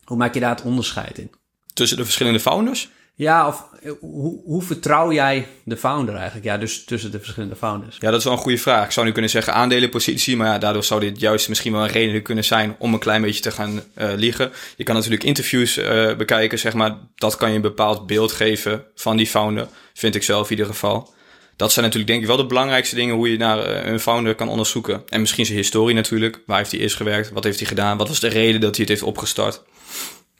[0.03, 1.31] Hoe maak je daar het onderscheid in?
[1.73, 2.89] Tussen de verschillende founders?
[3.17, 6.45] Ja, of eh, hoe, hoe vertrouw jij de founder eigenlijk?
[6.45, 7.97] Ja, dus tussen de verschillende founders.
[7.99, 8.85] Ja, dat is wel een goede vraag.
[8.85, 11.89] Ik zou nu kunnen zeggen aandelenpositie, maar ja, daardoor zou dit juist misschien wel een
[11.89, 14.51] reden kunnen zijn om een klein beetje te gaan uh, liegen.
[14.75, 16.97] Je kan natuurlijk interviews uh, bekijken, zeg maar.
[17.15, 20.65] Dat kan je een bepaald beeld geven van die founder, vind ik zelf in ieder
[20.65, 21.13] geval.
[21.55, 24.49] Dat zijn natuurlijk denk ik wel de belangrijkste dingen hoe je naar een founder kan
[24.49, 25.03] onderzoeken.
[25.09, 26.41] En misschien zijn historie natuurlijk.
[26.45, 27.31] Waar heeft hij eerst gewerkt?
[27.31, 27.97] Wat heeft hij gedaan?
[27.97, 29.61] Wat was de reden dat hij het heeft opgestart?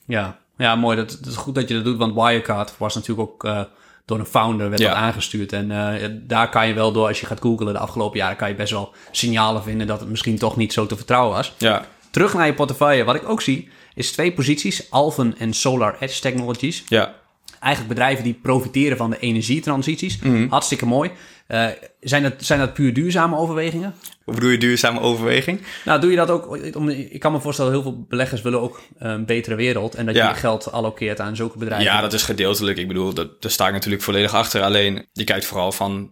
[0.06, 0.96] Ja, ja, mooi.
[0.96, 3.62] Dat, dat is goed dat je dat doet, want Wirecard was natuurlijk ook uh,
[4.06, 5.54] door een founder werd dat aangestuurd.
[5.54, 8.50] En uh, daar kan je wel door, als je gaat googlen de afgelopen jaren, kan
[8.50, 11.54] je best wel signalen vinden dat het misschien toch niet zo te vertrouwen was.
[11.58, 11.86] Ja.
[12.12, 13.04] Terug naar je portefeuille.
[13.04, 16.84] Wat ik ook zie, is twee posities, Alphen en Solar Edge Technologies.
[16.88, 17.14] Ja.
[17.60, 20.20] Eigenlijk bedrijven die profiteren van de energietransities.
[20.20, 21.12] Mm Hartstikke mooi.
[21.48, 21.68] Uh,
[22.00, 23.96] zijn, dat, zijn dat puur duurzame overwegingen?
[24.24, 25.62] Hoe bedoel je duurzame overweging?
[25.86, 26.76] Nou, doe je dat ook?
[26.76, 29.96] Om, ik kan me voorstellen, heel veel beleggers willen ook een betere wereld.
[29.96, 31.86] En dat je geld allokeert aan zulke bedrijven.
[31.86, 32.78] Ja, dat is gedeeltelijk.
[32.78, 34.62] Ik bedoel, dat, daar sta ik natuurlijk volledig achter.
[34.62, 36.12] Alleen, je kijkt vooral van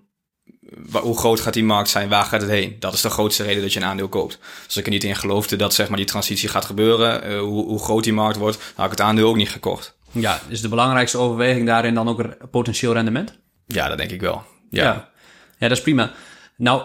[0.92, 2.10] hoe groot gaat die markt zijn?
[2.10, 2.76] Waar gaat het heen?
[2.80, 4.40] Dat is de grootste reden dat je een aandeel koopt.
[4.66, 7.66] Als ik er niet in geloofde dat zeg maar, die transitie gaat gebeuren, uh, hoe,
[7.66, 9.96] hoe, groot die markt wordt, dan had ik het aandeel ook niet gekocht.
[10.21, 13.39] Ja, is de belangrijkste overweging daarin dan ook potentieel rendement?
[13.67, 14.43] Ja, dat denk ik wel.
[14.69, 14.84] ja.
[14.84, 15.13] ja.
[15.58, 16.12] Ja, dat is prima.
[16.58, 16.84] Nou,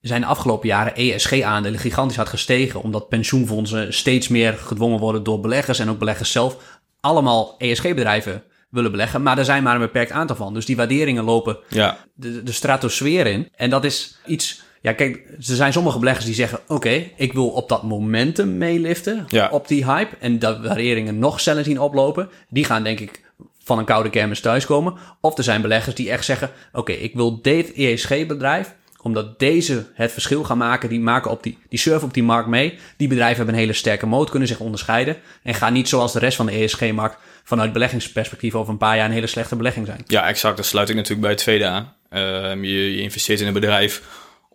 [0.00, 5.40] zijn de afgelopen jaren ESG-aandelen gigantisch hard gestegen, omdat pensioenfondsen steeds meer gedwongen worden door
[5.40, 10.10] beleggers en ook beleggers zelf allemaal ESG-bedrijven willen beleggen, maar er zijn maar een beperkt
[10.10, 10.54] aantal van.
[10.54, 11.98] Dus die waarderingen lopen ja.
[12.14, 13.48] de, de stratosfeer in.
[13.54, 14.62] En dat is iets.
[14.80, 19.24] Ja, kijk, er zijn sommige beleggers die zeggen: Oké, ik wil op dat momentum meeliften,
[19.28, 19.48] ja.
[19.48, 22.28] op die hype, en dat waarderingen nog sneller zien oplopen.
[22.48, 23.20] Die gaan, denk ik,
[23.62, 24.94] van een koude kermis thuiskomen.
[25.20, 30.12] Of er zijn beleggers die echt zeggen: Oké, ik wil dit ESG-bedrijf omdat deze het
[30.12, 32.78] verschil gaan maken, die, maken op die, die surfen op die markt mee.
[32.96, 35.16] Die bedrijven hebben een hele sterke moot, kunnen zich onderscheiden.
[35.42, 39.06] En gaan niet zoals de rest van de ESG-markt vanuit beleggingsperspectief over een paar jaar
[39.06, 40.04] een hele slechte belegging zijn.
[40.06, 40.56] Ja, exact.
[40.56, 41.92] Dat sluit ik natuurlijk bij het tweede aan.
[42.12, 42.20] Uh,
[42.62, 44.02] je, je, investeert in een bedrijf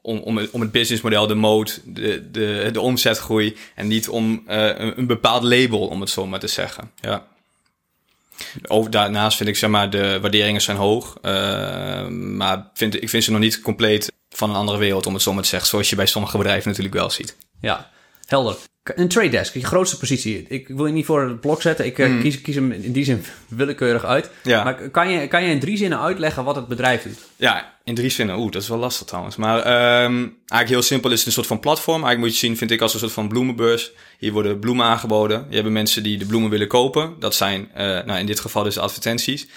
[0.05, 3.57] om, om, het businessmodel, de moot, de, de, de omzetgroei.
[3.75, 6.91] En niet om uh, een, bepaald label, om het zo maar te zeggen.
[7.01, 7.25] Ja.
[8.89, 11.17] Daarnaast vind ik, zeg maar, de waarderingen zijn hoog.
[11.21, 15.21] Uh, maar vind, ik vind ze nog niet compleet van een andere wereld, om het
[15.21, 15.69] zo maar te zeggen.
[15.69, 17.37] Zoals je bij sommige bedrijven natuurlijk wel ziet.
[17.61, 17.91] Ja,
[18.25, 18.55] helder.
[18.83, 20.45] Een trade desk, je grootste positie.
[20.47, 21.85] Ik wil je niet voor het blok zetten.
[21.85, 22.21] Ik mm.
[22.21, 24.29] kies, kies hem in die zin willekeurig uit.
[24.43, 24.63] Ja.
[24.63, 27.17] Maar kan je, kan je in drie zinnen uitleggen wat het bedrijf doet?
[27.35, 28.37] Ja, in drie zinnen.
[28.37, 29.35] Oeh, dat is wel lastig trouwens.
[29.35, 32.03] Maar um, eigenlijk heel simpel is het een soort van platform.
[32.03, 33.91] Eigenlijk moet je zien, vind ik, als een soort van bloemenbeurs.
[34.19, 35.45] Hier worden bloemen aangeboden.
[35.49, 37.15] Je hebt mensen die de bloemen willen kopen.
[37.19, 39.47] Dat zijn, uh, nou in dit geval dus advertenties.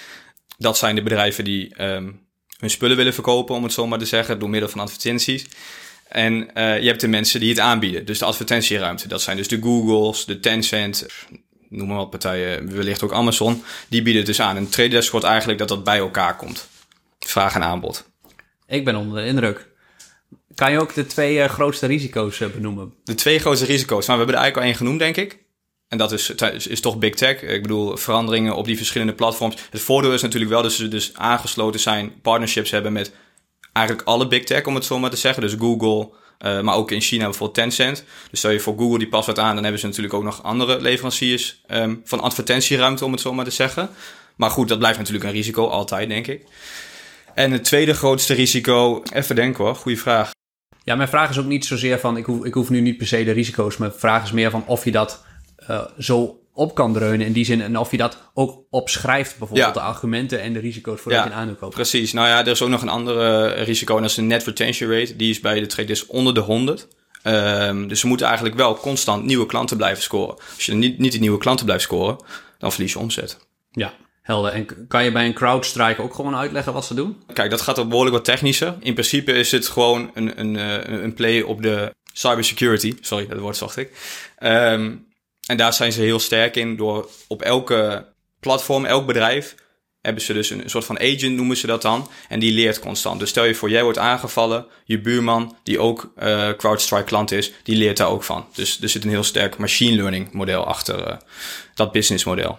[0.58, 2.26] Dat zijn de bedrijven die um,
[2.58, 5.46] hun spullen willen verkopen, om het zo maar te zeggen, door middel van advertenties.
[6.08, 9.08] En uh, je hebt de mensen die het aanbieden, dus de advertentieruimte.
[9.08, 11.06] Dat zijn dus de Googles, de Tencent,
[11.68, 13.62] noem maar wat partijen, wellicht ook Amazon.
[13.88, 14.56] Die bieden het dus aan.
[14.56, 16.68] En trade desk wordt eigenlijk dat dat bij elkaar komt.
[17.18, 18.10] Vraag en aanbod.
[18.66, 19.66] Ik ben onder de indruk.
[20.54, 22.94] Kan je ook de twee uh, grootste risico's uh, benoemen?
[23.04, 24.06] De twee grootste risico's.
[24.06, 25.46] Nou, we hebben er eigenlijk al één genoemd, denk ik.
[25.88, 27.42] En dat is, is, is, toch big tech.
[27.42, 29.56] Ik bedoel, veranderingen op die verschillende platforms.
[29.70, 33.12] Het voordeel is natuurlijk wel dat ze dus aangesloten zijn, partnerships hebben met
[33.78, 35.42] eigenlijk alle big tech, om het zo maar te zeggen.
[35.42, 36.10] Dus Google,
[36.44, 38.04] uh, maar ook in China bijvoorbeeld Tencent.
[38.30, 40.42] Dus stel je voor Google die past wat aan, dan hebben ze natuurlijk ook nog
[40.42, 43.90] andere leveranciers um, van advertentieruimte, om het zo maar te zeggen.
[44.36, 46.44] Maar goed, dat blijft natuurlijk een risico, altijd, denk ik.
[47.34, 50.30] En het tweede grootste risico, even denken hoor, goede vraag.
[50.84, 53.06] Ja, mijn vraag is ook niet zozeer van, ik hoef, ik hoef nu niet per
[53.06, 53.76] se de risico's.
[53.76, 55.24] Mijn vraag is meer van of je dat
[55.70, 57.60] uh, zo op kan dreunen in die zin.
[57.60, 61.32] En of je dat ook opschrijft, bijvoorbeeld de argumenten en de risico's voordat ja, je
[61.32, 61.74] een aandeel koopt.
[61.74, 62.12] Precies.
[62.12, 64.90] Nou ja, er is ook nog een andere risico en dat is de net retention
[64.90, 65.16] rate.
[65.16, 66.88] Die is bij de traders onder de 100.
[67.24, 70.36] Um, dus ze moeten eigenlijk wel constant nieuwe klanten blijven scoren.
[70.54, 72.16] Als je niet, niet die nieuwe klanten blijft scoren,
[72.58, 73.38] dan verlies je omzet.
[73.70, 73.92] Ja,
[74.22, 74.52] helder.
[74.52, 77.22] En kan je bij een CrowdStrike ook gewoon uitleggen wat ze doen?
[77.32, 78.76] Kijk, dat gaat ook behoorlijk wat technischer.
[78.80, 82.96] In principe is het gewoon een, een, een, een play op de cybersecurity.
[83.00, 83.90] Sorry, dat woord zocht ik.
[84.42, 85.07] Um,
[85.48, 88.06] en daar zijn ze heel sterk in door op elke
[88.40, 89.54] platform, elk bedrijf,
[90.00, 92.10] hebben ze dus een, soort van agent, noemen ze dat dan.
[92.28, 93.20] En die leert constant.
[93.20, 97.52] Dus stel je voor, jij wordt aangevallen, je buurman, die ook uh, CrowdStrike klant is,
[97.62, 98.46] die leert daar ook van.
[98.54, 101.16] Dus er zit een heel sterk machine learning model achter uh,
[101.74, 102.58] dat businessmodel.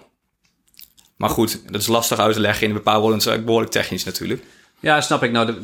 [1.17, 3.19] Maar goed, dat is lastig uit te leggen in een bepaalde woorden.
[3.19, 4.43] Het is behoorlijk technisch natuurlijk.
[4.79, 5.31] Ja, snap ik.
[5.31, 5.57] Nou, de,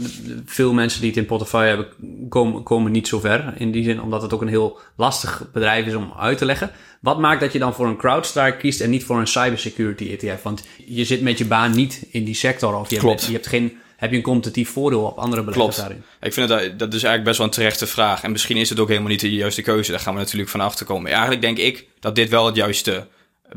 [0.45, 1.88] veel mensen die het in portefeuille hebben,
[2.30, 3.53] komen, komen niet zo ver.
[3.57, 6.72] In die zin, omdat het ook een heel lastig bedrijf is om uit te leggen.
[6.99, 10.43] Wat maakt dat je dan voor een CrowdStrike kiest en niet voor een cybersecurity ETF?
[10.43, 12.76] Want je zit met je baan niet in die sector.
[12.76, 13.13] Of je, Klopt.
[13.13, 16.03] Hebt, je hebt geen heb je een competitief voordeel op andere beleggers daarin?
[16.22, 18.24] Ik vind dat, dat is eigenlijk best wel een terechte vraag.
[18.24, 19.91] En misschien is het ook helemaal niet de juiste keuze.
[19.91, 21.11] Daar gaan we natuurlijk van af te komen.
[21.11, 23.07] Eigenlijk denk ik dat dit wel het juiste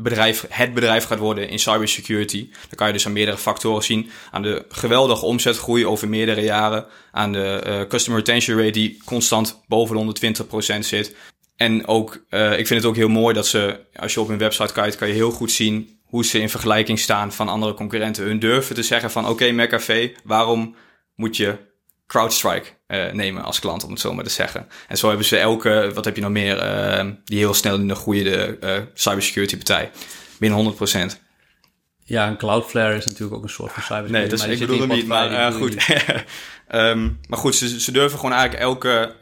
[0.03, 2.49] bedrijf, het bedrijf gaat worden in cybersecurity.
[2.51, 4.09] Dan kan je dus aan meerdere factoren zien.
[4.31, 6.85] Aan de geweldige omzetgroei over meerdere jaren.
[7.11, 10.43] Aan de uh, customer retention rate die constant boven de
[10.75, 11.15] 120% zit.
[11.55, 14.37] En ook, uh, ik vind het ook heel mooi dat ze, als je op hun
[14.37, 18.23] website kijkt, kan je heel goed zien hoe ze in vergelijking staan van andere concurrenten.
[18.23, 20.75] Hun durven te zeggen van, oké, okay, McAfee, waarom
[21.15, 21.57] moet je
[22.07, 24.67] CrowdStrike uh, nemen als klant, om het zo maar te zeggen.
[24.87, 27.87] En zo hebben ze elke, wat heb je nog meer, uh, die heel snel in
[27.87, 29.91] de groeiende uh, cybersecurity partij.
[30.39, 30.75] Binnen
[31.13, 31.15] 100%.
[32.03, 34.35] Ja, een Cloudflare is natuurlijk ook een soort van cybersecurity.
[34.45, 35.75] Nee, dus ik bedoel hem niet, maar goed.
[36.71, 39.15] um, maar goed, ze, ze, durven gewoon eigenlijk elke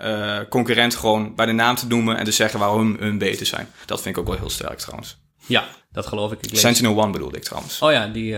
[0.50, 3.68] concurrent gewoon bij de naam te noemen en te zeggen waarom hun beter zijn.
[3.86, 5.18] Dat vind ik ook wel heel sterk trouwens.
[5.46, 6.38] Ja, dat geloof ik.
[6.42, 6.60] ik lees...
[6.60, 7.82] Sentinel One bedoelde ik trouwens.
[7.82, 8.36] Oh ja, die,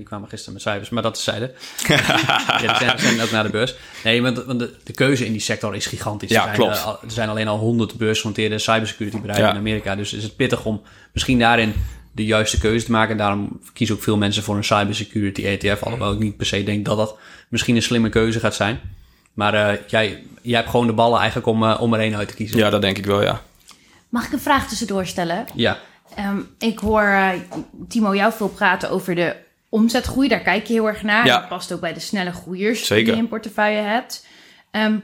[0.00, 1.52] die kwamen gisteren met cijfers, maar dat is zijde.
[2.62, 3.74] ja, zijn, zijn ook naar de beurs.
[4.04, 6.30] Nee, want, de, de, keuze in die sector is gigantisch.
[6.30, 6.76] Ja, er, zijn, klopt.
[6.76, 9.50] Uh, er zijn alleen al honderd beursgenoteerde cybersecurity bedrijven ja.
[9.50, 9.96] in Amerika.
[9.96, 10.82] Dus is het pittig om
[11.12, 11.74] misschien daarin
[12.12, 13.10] de juiste keuze te maken.
[13.10, 15.82] En daarom kiezen ook veel mensen voor een cybersecurity ETF.
[15.82, 18.80] Alhoewel ik niet per se denk dat dat misschien een slimme keuze gaat zijn.
[19.34, 22.28] Maar uh, jij, jij hebt gewoon de ballen eigenlijk om, uh, om er één uit
[22.28, 22.58] te kiezen.
[22.58, 23.40] Ja, dat denk ik wel, ja.
[24.08, 25.44] Mag ik een vraag tussendoor stellen?
[25.54, 25.78] Ja.
[26.18, 27.34] Um, ik hoor
[27.88, 29.36] Timo jou veel praten over de
[29.70, 31.26] omzetgroei, daar kijk je heel erg naar.
[31.26, 31.38] Ja.
[31.38, 33.04] Dat past ook bij de snelle groeiers Zeker.
[33.04, 34.26] die je in portefeuille hebt.
[34.72, 35.02] Um,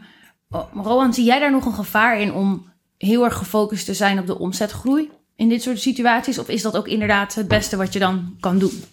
[0.83, 4.27] Rowan, zie jij daar nog een gevaar in om heel erg gefocust te zijn op
[4.27, 6.39] de omzetgroei in dit soort situaties?
[6.39, 8.85] Of is dat ook inderdaad het beste wat je dan kan doen?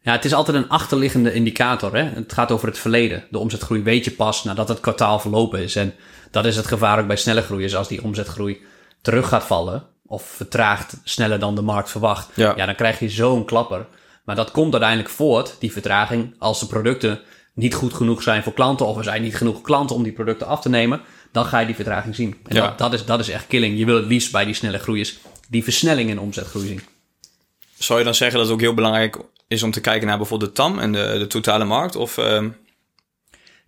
[0.00, 1.96] Ja, het is altijd een achterliggende indicator.
[1.96, 2.02] Hè?
[2.02, 3.24] Het gaat over het verleden.
[3.30, 5.76] De omzetgroei weet je pas nadat het kwartaal verlopen is.
[5.76, 5.94] En
[6.30, 7.76] dat is het gevaar ook bij snelle groeiers.
[7.76, 8.62] Als die omzetgroei
[9.02, 12.52] terug gaat vallen of vertraagt sneller dan de markt verwacht, Ja.
[12.56, 13.86] ja dan krijg je zo'n klapper.
[14.24, 17.20] Maar dat komt uiteindelijk voort, die vertraging, als de producten
[17.54, 20.46] niet goed genoeg zijn voor klanten of er zijn niet genoeg klanten om die producten
[20.46, 21.00] af te nemen,
[21.32, 22.36] dan ga je die vertraging zien.
[22.46, 22.66] En Ja.
[22.66, 23.78] dat, dat, is, dat is echt killing.
[23.78, 25.18] Je wil het liefst bij die snelle groeiers
[25.48, 26.80] die versnelling in omzetgroei zien.
[27.78, 29.18] Zou je dan zeggen dat het ook heel belangrijk
[29.48, 31.96] is om te kijken naar bijvoorbeeld de TAM en de, de totale markt?
[31.96, 32.48] Of, ehm,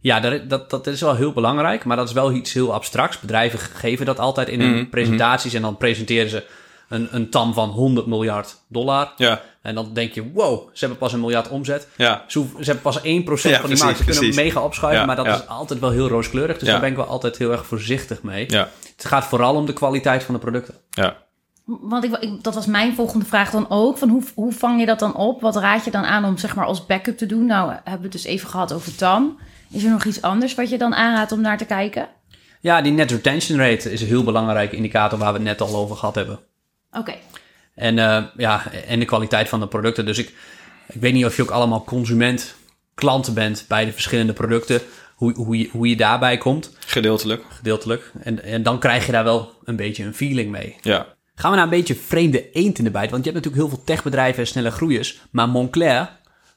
[0.00, 3.20] Ja, dat, dat, dat is wel heel belangrijk, maar dat is wel iets heel abstracts.
[3.20, 6.44] Bedrijven geven dat altijd in hun Mhm, presentaties en dan presenteren ze
[6.88, 9.12] een, een TAM van 100 miljard dollar.
[9.16, 11.88] ja, En dan denk je, wow, ze hebben pas een miljard omzet.
[11.96, 13.98] ja, Ze, hoeven- ze hebben pas 1% Ja, van die precies, markt.
[13.98, 14.42] Ze kunnen precies.
[14.44, 15.34] mega opschuiven, Ja, maar dat ja.
[15.34, 16.56] is altijd wel heel rooskleurig.
[16.58, 16.72] Dus Ja.
[16.72, 18.44] daar ben ik wel altijd heel erg voorzichtig mee.
[18.50, 20.74] ja, Het gaat vooral om de kwaliteit van de producten.
[20.90, 21.16] ja.
[21.64, 23.98] Want ik, ik- dat was mijn volgende vraag dan ook.
[23.98, 25.40] Van hoe, hoe vang je dat dan op?
[25.40, 27.46] Wat raad je dan aan om zeg maar als backup te doen?
[27.46, 29.38] Nou, hebben we het dus even gehad over TAM.
[29.70, 32.08] Is er nog iets anders wat je dan aanraadt om naar te kijken?
[32.60, 35.76] Ja, die net retention rate is een heel belangrijke indicator waar we het net al
[35.76, 36.38] over gehad hebben.
[36.92, 37.14] Oké.
[37.76, 40.06] En, eh, ja, en de kwaliteit van de producten.
[40.06, 40.34] Dus ik,
[40.88, 42.54] ik weet niet of je ook allemaal consument,
[42.94, 44.80] klanten bent bij de verschillende producten.
[45.14, 47.42] hoe, hoe, je, hoe je daarbij komt, Gedeeltelijk.
[47.48, 48.12] gedeeltelijk.
[48.22, 50.76] En, en dan krijg je daar wel een beetje een feeling mee.
[50.80, 51.14] Ja.
[51.34, 53.10] Gaan we naar een beetje vreemde eend in de bijt.
[53.10, 55.20] Want je hebt natuurlijk heel veel techbedrijven en snelle groeiers.
[55.30, 56.10] Maar Moncler,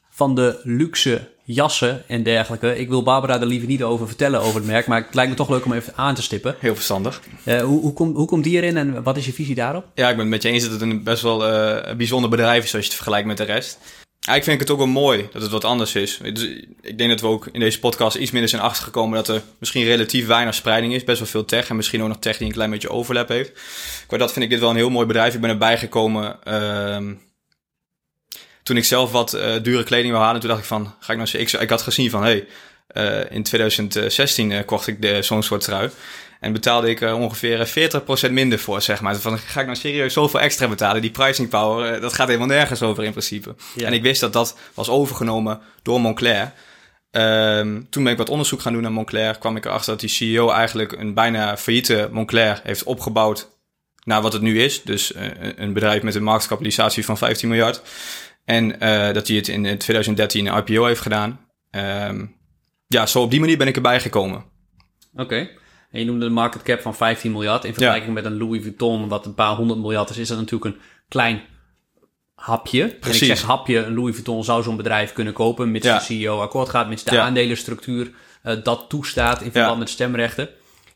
[0.09, 2.77] van de luxe jassen en dergelijke.
[2.77, 4.87] Ik wil Barbara er liever niet over vertellen over het merk.
[4.87, 6.55] Maar het lijkt me toch leuk om even aan te stippen.
[6.59, 7.21] Heel verstandig.
[7.43, 9.85] Eh, hoe, hoe, komt hoe komt die erin en wat is je visie daarop?
[9.93, 12.63] Ja, ik ben het met je eens dat het een best wel eh, bijzonder bedrijf
[12.63, 13.77] is als je het vergelijkt met de rest.
[14.19, 16.19] Eigenlijk vind ik het ook wel mooi dat het wat anders is.
[16.33, 16.43] Dus
[16.81, 19.83] ik denk dat we ook in deze podcast iets minder zijn achtergekomen dat er misschien
[19.83, 21.03] relatief weinig spreiding is.
[21.03, 23.51] Best wel veel tech en misschien ook nog tech die een klein beetje overlap heeft.
[24.07, 25.33] Qua dat vind ik dit wel een heel mooi bedrijf.
[25.33, 27.13] Ik ben erbij gekomen ehm,
[28.69, 30.39] toen ik zelf wat eh, dure kleding wil halen.
[30.39, 32.47] Toen dacht ik van, ga ik nou eens- ik, ik had gezien van, hey,
[32.87, 35.89] eh, in 2016 eh, kocht ik de- zo'n soort trui.
[36.39, 37.65] En betaalde ik er ongeveer eh,
[38.27, 39.15] 40% minder voor, zeg maar.
[39.15, 41.01] Van, ga ik nou serieus zoveel extra betalen?
[41.01, 43.55] Die pricing power, dat gaat helemaal nergens over in principe.
[43.75, 43.85] Ja.
[43.85, 46.51] En ik wist dat dat was overgenomen door Moncler.
[47.11, 49.37] Ehm, toen ben ik wat onderzoek gaan doen naar Moncler.
[49.37, 53.49] Kwam ik erachter dat die CEO eigenlijk een bijna failliete Moncler heeft opgebouwd
[54.03, 54.81] naar wat het nu is.
[54.83, 55.11] Dus
[55.55, 57.81] een bedrijf met een marktkapitalisatie van 15 miljard.
[58.49, 61.39] En eh, dat hij het in 2013 een IPO heeft gedaan.
[61.71, 62.25] Ehm,
[62.87, 64.43] ja, zo op die manier ben ik erbij gekomen.
[65.15, 65.35] Oké.
[65.91, 67.63] En je noemde de market cap van 15 miljard.
[67.65, 70.75] In vergelijking met een Louis Vuitton, wat een paar honderd miljard is, is dat natuurlijk
[70.75, 71.41] een klein
[72.35, 72.83] hapje.
[72.83, 73.21] En Precies.
[73.29, 75.97] ik zeg hapje, een Louis Vuitton zou zo'n bedrijf kunnen kopen, mits Ja.
[75.97, 77.21] de CEO akkoord gaat, mits de Ja.
[77.21, 78.11] aandelenstructuur
[78.43, 80.49] eh, dat toestaat in verband met stemrechten.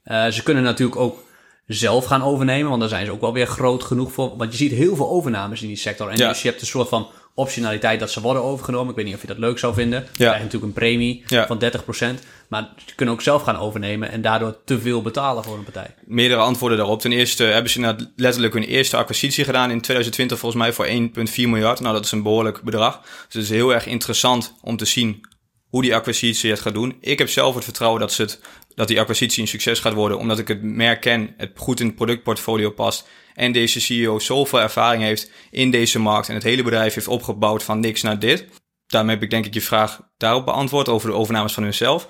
[0.03, 1.23] Eh, ze kunnen natuurlijk ook
[1.65, 4.37] zelf gaan overnemen, want daar zijn ze ook wel weer groot genoeg voor.
[4.37, 6.09] Want je ziet heel veel overnames in die sector.
[6.09, 6.27] En Ja.
[6.27, 8.89] dus je hebt een soort van optionaliteit dat ze worden overgenomen.
[8.89, 9.99] Ik weet niet of je dat leuk zou vinden.
[9.99, 11.47] Je krijgt natuurlijk een premie Ja.
[11.47, 12.23] van 30%.
[12.47, 15.95] Maar ze kunnen ook zelf gaan overnemen en daardoor te veel betalen voor een partij.
[16.05, 16.99] meerdere antwoorden daarop.
[17.01, 21.49] Ten eerste hebben ze letterlijk hun eerste acquisitie gedaan in 2020 volgens mij voor 1,4
[21.49, 21.79] miljard.
[21.79, 23.01] Nou, dat is een behoorlijk bedrag.
[23.01, 25.21] Dus het is heel erg interessant om te zien
[25.69, 26.97] hoe die acquisitie het gaat doen.
[26.99, 28.39] Ik heb zelf het vertrouwen dat, ze het,
[28.75, 31.85] dat die acquisitie een succes gaat worden, omdat ik het merk ken, het goed in
[31.85, 36.63] het productportfolio past en deze CEO zoveel ervaring heeft in deze markt en het hele
[36.63, 38.45] bedrijf heeft opgebouwd van niks naar dit.
[38.87, 42.07] Daarmee heb ik denk ik je vraag daarop beantwoord over de overnames van hunzelf.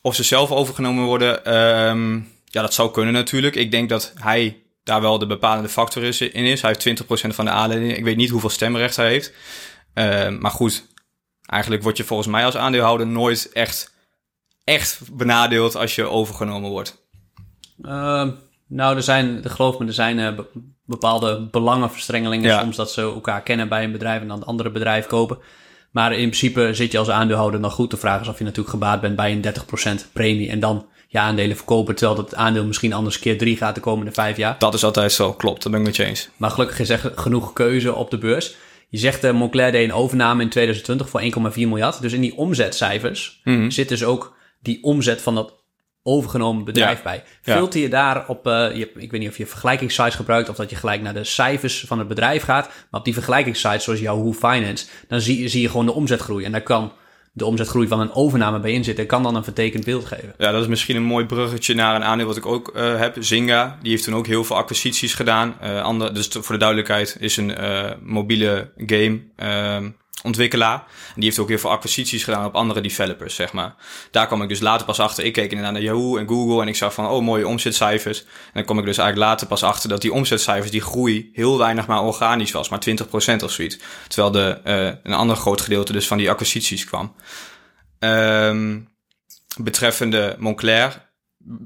[0.00, 2.14] Of ze zelf overgenomen worden, ehm,
[2.44, 3.54] ja, dat zou kunnen natuurlijk.
[3.54, 6.60] Ik denk dat hij daar wel de bepalende factor in is.
[6.60, 7.96] Hij heeft 20% van de aandelen.
[7.96, 9.32] Ik weet niet hoeveel stemrecht hij heeft.
[9.94, 10.86] Ehm, maar goed,
[11.46, 13.93] eigenlijk word je volgens mij als aandeelhouder nooit echt,
[14.64, 17.06] echt benadeeld als je overgenomen wordt.
[17.82, 18.30] Ehm,
[18.68, 20.46] nou, er zijn, geloof me, er zijn eh, be-
[20.84, 22.50] bepaalde belangenverstrengelingen.
[22.50, 22.60] Ja.
[22.60, 25.38] Soms dat ze elkaar kennen bij een bedrijf en dan een andere bedrijf kopen.
[25.90, 27.90] Maar in principe zit je als aandeelhouder dan goed.
[27.90, 31.18] De vraag is of je natuurlijk gebaat bent bij een 30% premie en dan je
[31.18, 31.94] aandelen verkopen.
[31.94, 34.56] Terwijl dat aandeel misschien anders keer drie gaat de komende vijf jaar.
[34.58, 35.62] Dat is altijd zo, klopt.
[35.62, 36.28] Dat ben ik met je eens.
[36.36, 38.54] Maar gelukkig is er genoeg keuze op de beurs.
[38.88, 42.00] Je zegt, uh, Moncler deed een overname in 2020 voor 1,4 miljard.
[42.00, 43.70] Dus in die omzetcijfers Mhm.
[43.70, 44.33] zit dus ook
[44.64, 45.62] die omzet van dat
[46.02, 47.02] overgenomen bedrijf Ja.
[47.02, 47.22] bij.
[47.42, 50.70] Filter je daar op, eh, je, ik weet niet of je vergelijkingssites gebruikt of dat
[50.70, 52.66] je gelijk naar de cijfers van het bedrijf gaat.
[52.66, 56.44] Maar op die vergelijkingssites zoals Yahoo Finance, dan zie, zie je gewoon de omzetgroei.
[56.44, 56.92] En daar kan
[57.32, 59.06] de omzetgroei van een overname bij in zitten.
[59.06, 60.34] Kan dan een vertekend beeld geven.
[60.38, 63.16] Ja, dat is misschien een mooi bruggetje naar een aandeel wat ik ook eh, heb.
[63.20, 65.54] Zynga, die heeft toen ook heel veel acquisities gedaan.
[65.60, 67.56] Eh andere, dus voor de duidelijkheid is een
[68.02, 69.90] mobiele game ehm,
[70.22, 70.78] ontwikkelaar.
[70.78, 73.74] En die heeft ook heel veel acquisities gedaan op andere developers, zeg maar.
[74.10, 75.24] Daar kwam ik dus later pas achter.
[75.24, 78.20] Ik keek inderdaad naar Yahoo en Google en ik zag van, oh, mooie omzetcijfers.
[78.20, 81.58] En dan kwam ik dus eigenlijk later pas achter dat die omzetcijfers, die groei heel
[81.58, 82.68] weinig maar organisch was.
[82.68, 83.78] Maar 20% of zoiets.
[84.08, 87.14] Terwijl de, eh, een ander groot gedeelte dus van die acquisities kwam.
[87.98, 88.80] Ehm,
[89.56, 91.12] betreffende Moncler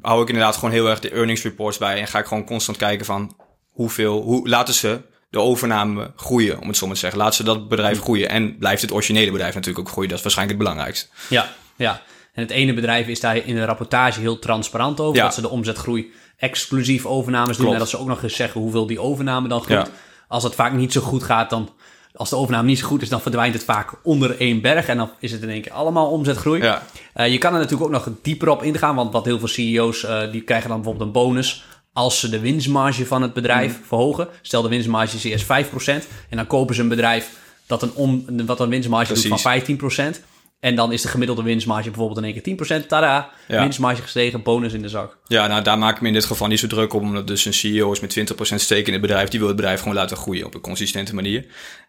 [0.02, 2.00] hou ik inderdaad gewoon heel erg de earnings reports bij.
[2.00, 3.36] En ga ik gewoon constant kijken van
[3.68, 7.18] hoeveel, hoe laten ze de overname groeien, om het zo maar te zeggen.
[7.18, 8.28] Laten ze dat bedrijf groeien.
[8.28, 10.08] En blijft het originele bedrijf natuurlijk ook groeien.
[10.08, 11.08] Dat is waarschijnlijk het belangrijkste.
[11.28, 12.02] Ja, ja.
[12.32, 15.16] En het ene bedrijf is daar in de rapportage heel transparant over.
[15.16, 15.22] Ja.
[15.22, 17.72] Dat ze de omzetgroei exclusief overnames doen.
[17.72, 19.86] En dat ze ook nog eens zeggen hoeveel die overname dan groeit.
[19.86, 19.92] Ja.
[20.28, 21.70] Als het vaak niet zo goed gaat, dan...
[22.14, 24.86] Als de overname niet zo goed is, dan verdwijnt het vaak onder één berg.
[24.88, 26.62] En dan is het in één keer allemaal omzetgroei.
[26.62, 28.94] Ja, Eh, je kan er natuurlijk ook nog dieper op ingaan.
[28.94, 31.64] Want wat heel veel CEO's, eh, die krijgen dan bijvoorbeeld een bonus...
[31.92, 33.84] als ze de winstmarge van het bedrijf Mm.
[33.84, 34.28] verhogen.
[34.42, 36.08] Stel de winstmarge is eerst 5%.
[36.28, 37.30] En dan kopen ze een bedrijf
[37.66, 39.38] dat een, om, wat een winstmarge doet van
[40.16, 40.20] 15%.
[40.60, 42.42] En dan is de gemiddelde winstmarge bijvoorbeeld in één keer
[42.82, 42.86] 10%.
[42.88, 43.60] Tada, Ja.
[43.60, 45.18] winstmarge gestegen, bonus in de zak.
[45.26, 47.00] ja nou daar maak ik me in dit geval niet zo druk op.
[47.02, 49.28] Omdat dus een CEO is met 20% steken in het bedrijf.
[49.28, 51.46] Die wil het bedrijf gewoon laten groeien op een consistente manier.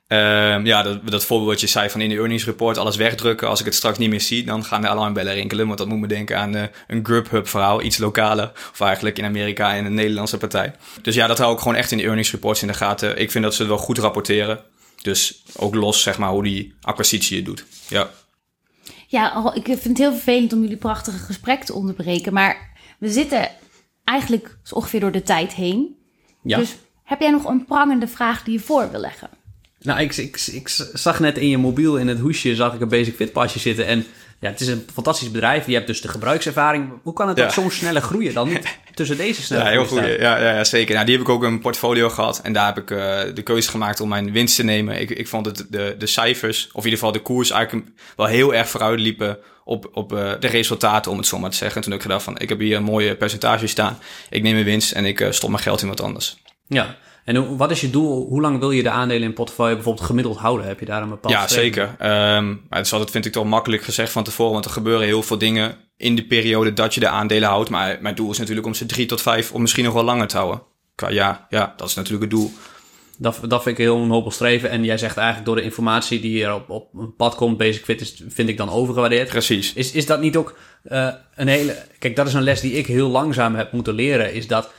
[0.10, 3.48] Ehm, ja, dat, dat voorbeeld wat je zei van in de earnings report alles wegdrukken.
[3.48, 5.66] Als ik het straks niet meer zie, dan gaan de alarmbellen rinkelen.
[5.66, 8.52] Want dat moet me denken aan eh, een Grubhub verhaal, iets lokaler.
[8.72, 10.76] Of eigenlijk in Amerika en een Nederlandse partij.
[11.02, 13.20] Dus ja, dat hou ik gewoon echt in de earnings reports in de gaten.
[13.20, 14.60] Ik vind dat ze het wel goed rapporteren.
[15.02, 17.66] Dus ook los, zeg maar, hoe die acquisitie het doet.
[17.88, 18.10] Ja.
[19.08, 22.34] Ja, ik vind het heel vervelend om jullie prachtige gesprek te onderbreken.
[22.34, 23.50] Maar we zitten
[24.04, 25.96] eigenlijk zo ongeveer door de tijd heen.
[26.44, 26.58] Ja.
[26.58, 29.30] Dus heb jij nog een prangende vraag die je voor wil leggen?
[29.82, 32.88] Nou, ik, ik, ik zag net in je mobiel in het hoesje zag ik een
[32.90, 33.86] Basic Fit pasje zitten.
[33.86, 34.06] En
[34.40, 35.66] ja, het is een fantastisch bedrijf.
[35.68, 36.90] Je hebt dus de gebruikservaring.
[37.04, 37.44] Hoe kan het Ja.
[37.44, 38.50] ook zo'n snelle groeien dan
[38.94, 40.00] tussen deze snelle Ja, heel goed.
[40.00, 40.94] Ja, ja, ja, zeker.
[40.94, 42.40] Nou, die heb ik ook mijn portfolio gehad.
[42.44, 45.00] En daar heb ik eh, de keuze gemaakt om mijn winst te nemen.
[45.02, 48.26] Ik, ik vond het de, de cijfers, of in ieder geval de koers, eigenlijk wel
[48.26, 51.76] heel erg vooruit liepen op, op eh, de resultaten, om het zo maar te zeggen.
[51.78, 54.00] En toen heb ik gedacht van, ik heb hier een mooie percentage staan.
[54.30, 56.38] Ik neem mijn winst en ik eh, stop mijn geld in wat anders.
[56.68, 56.96] Ja.
[57.30, 58.28] En wat is je doel?
[58.28, 60.68] Hoe lang wil je de aandelen in portefeuille bijvoorbeeld gemiddeld houden?
[60.68, 61.96] Heb je daar een bepaald Ja, zeker.
[61.98, 65.06] Ehm, maar het is altijd, vind ik toch makkelijk gezegd van tevoren, want er gebeuren
[65.06, 67.70] heel veel dingen in de periode dat je de aandelen houdt.
[67.70, 70.28] Maar mijn doel is natuurlijk om ze drie tot vijf of misschien nog wel langer
[70.28, 70.62] te houden.
[70.96, 72.52] Qua ja, ja, dat is natuurlijk het doel.
[73.18, 74.70] Dat, dat vind ik een heel nobel streven.
[74.70, 77.84] En jij zegt eigenlijk door de informatie die er op, op een pad komt, Basic
[77.84, 79.30] Fit, is, vind ik dan overgewaardeerd.
[79.30, 79.74] Precies.
[79.74, 81.76] Is, is dat niet ook eh, een hele...
[82.00, 84.34] Kijk, dat is een les die ik heel langzaam heb moeten leren.
[84.34, 84.70] Is dat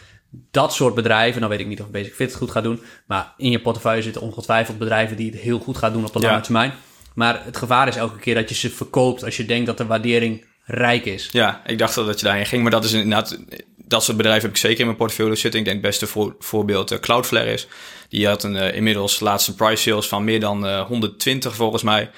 [0.51, 1.41] dat soort bedrijven...
[1.41, 2.81] Nou weet ik niet of Basic Fit het goed gaat doen.
[3.07, 6.20] Maar in je portefeuille zitten ongetwijfeld bedrijven die het heel goed gaan doen op de
[6.20, 6.28] Ja.
[6.28, 6.72] lange termijn.
[7.14, 9.87] Maar het gevaar is elke keer dat je ze verkoopt als je denkt dat de
[9.87, 11.28] waardering rijk is.
[11.33, 13.39] Ja, ik dacht al dat je daarheen ging, maar dat is inderdaad,
[13.76, 15.61] dat soort bedrijven heb ik zeker in mijn portfolio zitten.
[15.61, 17.66] Ik denk het beste voor, voorbeeld eh, Cloudflare is.
[18.09, 22.11] Die had een eh, inmiddels laatste price sales van meer dan eh, 120 volgens mij.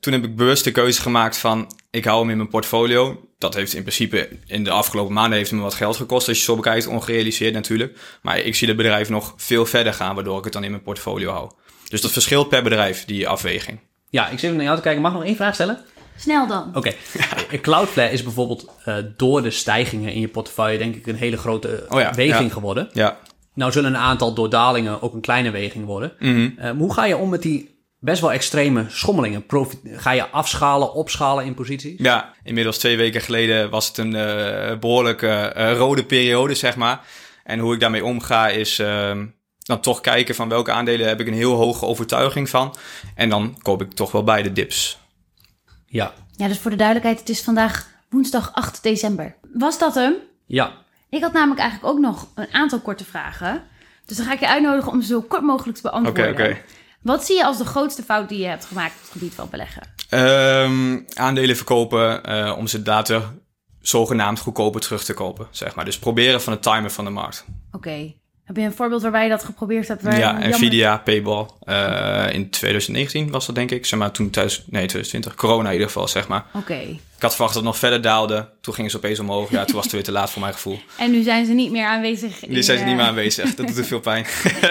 [0.00, 3.25] Toen heb ik bewust de keuze gemaakt van, ik hou hem in mijn portfolio.
[3.38, 6.28] Dat heeft in principe in de afgelopen maanden heeft me wat geld gekost.
[6.28, 7.98] Als je zo bekijkt, ongerealiseerd natuurlijk.
[8.22, 10.82] Maar ik zie het bedrijf nog veel verder gaan, waardoor ik het dan in mijn
[10.82, 11.50] portfolio hou.
[11.88, 13.80] Dus dat verschilt per bedrijf, die afweging.
[14.10, 15.02] Ja, ik zit naar jou te kijken.
[15.02, 15.84] Mag ik nog één vraag stellen?
[16.16, 16.70] Snel dan.
[16.74, 16.92] Oké.
[17.62, 21.86] Cloudflare is bijvoorbeeld eh, door de stijgingen in je portefeuille denk ik een hele grote
[21.88, 22.52] Oh ja, weging ja.
[22.54, 22.88] geworden.
[22.92, 23.18] Ja,
[23.54, 26.12] Nou zullen een aantal door dalingen ook een kleine weging worden.
[26.18, 26.50] Mhm.
[26.56, 29.46] Eh, hoe ga je om met die best wel extreme schommelingen?
[29.46, 32.02] Profi- ga je afschalen, opschalen in positie?
[32.02, 37.00] Ja, inmiddels twee weken geleden was het een eh behoorlijke eh, rode periode, zeg maar.
[37.44, 39.26] En hoe ik daarmee omga is ehm,
[39.58, 42.74] dan toch kijken van welke aandelen heb ik een heel hoge overtuiging van.
[43.14, 44.98] En dan koop ik toch wel bij de dips.
[45.86, 46.12] Ja.
[46.36, 49.34] Ja, dus voor de duidelijkheid, het is vandaag woensdag 8 december.
[49.52, 50.14] Was dat hem?
[50.46, 50.72] Ja.
[51.10, 53.62] Ik had namelijk eigenlijk ook nog een aantal korte vragen.
[54.06, 56.30] Dus dan ga ik je uitnodigen om ze zo kort mogelijk te beantwoorden.
[56.32, 56.58] Oké, oké.
[57.06, 59.48] Wat zie je als de grootste fout die je hebt gemaakt op het gebied van
[59.50, 59.82] beleggen?
[60.08, 63.22] Ehm, aandelen verkopen eh, om ze later
[63.80, 65.84] zogenaamd goedkoper terug te kopen, zeg maar.
[65.84, 67.44] Dus proberen van het timen van de markt.
[67.72, 68.14] Oké.
[68.46, 70.02] Heb je een voorbeeld waarbij je dat geprobeerd hebt?
[70.02, 71.46] Waar ja, Nvidia, Payball.
[71.64, 73.86] eh, in 2019 was dat denk ik.
[73.86, 76.44] Zeg maar toen thuis, nee 2020, corona in ieder geval, zeg maar.
[76.54, 76.74] Oké.
[77.16, 78.48] Ik had verwacht dat het nog verder daalde.
[78.60, 79.50] Toen gingen ze opeens omhoog.
[79.50, 80.78] Ja, toen was het weer te laat voor mijn gevoel.
[80.98, 82.38] En nu zijn ze niet meer aanwezig.
[82.38, 83.54] Die zijn ze niet meer aanwezig.
[83.54, 84.26] Dat doet er veel pijn.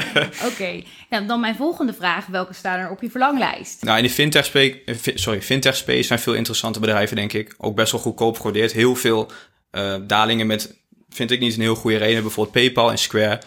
[0.51, 0.81] Oké.
[1.09, 2.25] Ja, dan mijn volgende vraag.
[2.25, 3.83] Welke staan er op je verlanglijst?
[3.83, 7.55] nou, in de fintech, eh, fi- sorry, fintech space zijn veel interessante bedrijven, denk ik.
[7.57, 8.71] Ook best wel goedkoop gewaardeerd.
[8.71, 9.31] Heel veel
[9.71, 10.75] eh, dalingen met,
[11.15, 12.21] vind ik niet een heel goede reden.
[12.21, 13.41] Bijvoorbeeld PayPal en Square.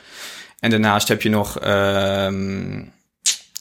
[0.60, 1.58] En daarnaast heb je nog...
[1.58, 2.28] eh,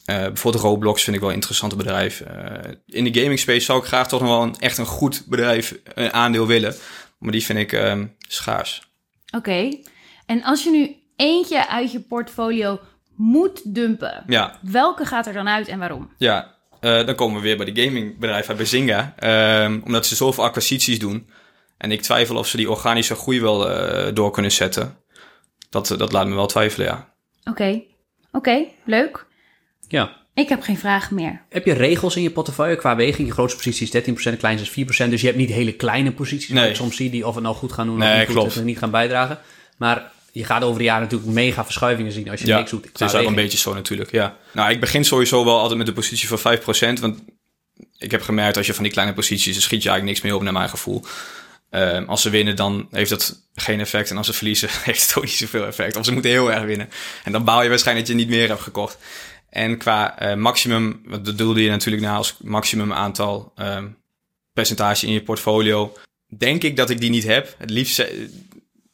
[0.05, 2.22] bijvoorbeeld Roblox vind ik wel een interessante bedrijf.
[2.22, 5.24] Eh, in de gaming space zou ik graag toch nog wel een, echt een goed
[5.28, 6.76] bedrijf, een aandeel willen.
[7.20, 8.82] Maar die vind ik ehm, schaars.
[9.36, 9.70] Oké.
[10.26, 12.80] En als je nu eentje uit je portfolio
[13.16, 16.12] moet dumpen, Ja, welke gaat er dan uit en waarom?
[16.18, 19.14] Ja, eh, dan komen we weer bij de gamingbedrijven, bij Zynga.
[19.18, 21.30] Ehm, omdat ze zoveel acquisities doen.
[21.78, 24.97] En ik twijfel of ze die organische groei wel eh, door kunnen zetten.
[25.69, 27.13] Dat, dat laat me wel twijfelen, ja.
[27.43, 27.82] Oké.
[28.32, 29.25] Oké, leuk.
[29.88, 30.25] Ja.
[30.34, 31.41] Ik heb geen vragen meer.
[31.49, 33.28] Heb je regels in je portefeuille qua weging?
[33.28, 35.09] Je grootste positie is 13%, de kleinste is 4%.
[35.09, 36.49] Dus je hebt niet hele kleine posities.
[36.49, 36.75] Nee.
[36.75, 38.57] soms zie die of het nou goed gaan doen Nee, of niet, goed, klopt.
[38.57, 39.39] of niet gaan bijdragen.
[39.78, 42.86] Maar je gaat over de jaren natuurlijk mega verschuivingen zien als je ja, niks doet.
[42.86, 44.38] het is ook een beetje zo natuurlijk, ja.
[44.53, 46.57] Nou, ik begin sowieso wel altijd met de positie van
[46.97, 46.99] 5%.
[47.01, 47.19] Want
[47.97, 49.53] ik heb gemerkt, als je van die kleine posities...
[49.53, 51.03] dan schiet je eigenlijk niks meer op naar mijn gevoel.
[51.70, 54.09] Ehm, als ze winnen, dan heeft dat geen effect.
[54.09, 55.95] En als ze verliezen, heeft het ook niet zoveel effect.
[55.95, 56.89] Of ze moeten heel erg winnen.
[57.24, 58.97] En dan baal je waarschijnlijk dat je niet meer hebt gekocht.
[59.49, 63.88] En qua eh, maximum, wat bedoelde je natuurlijk na als maximum aantal ehm,
[64.53, 65.93] percentage in je portfolio,
[66.38, 67.55] denk ik dat ik die niet heb.
[67.57, 68.07] Het liefst, eh,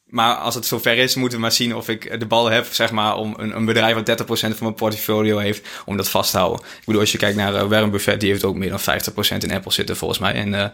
[0.04, 2.90] maar als het zover is, moeten we maar zien of ik de bal heb, zeg
[2.90, 6.38] maar, om een, een bedrijf wat 30% van mijn portfolio heeft, om dat vast te
[6.38, 6.66] houden.
[6.66, 9.36] Ik bedoel, als je kijkt naar eh, Warren Buffett, die heeft ook meer dan 50%
[9.38, 10.34] in Apple zitten volgens mij.
[10.34, 10.72] En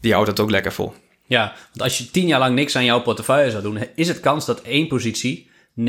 [0.00, 0.94] die houdt dat ook lekker vol.
[1.26, 4.20] Ja, want als je tien jaar lang niks aan jouw portefeuille zou doen, is het
[4.20, 5.50] kans dat één positie
[5.80, 5.82] 90%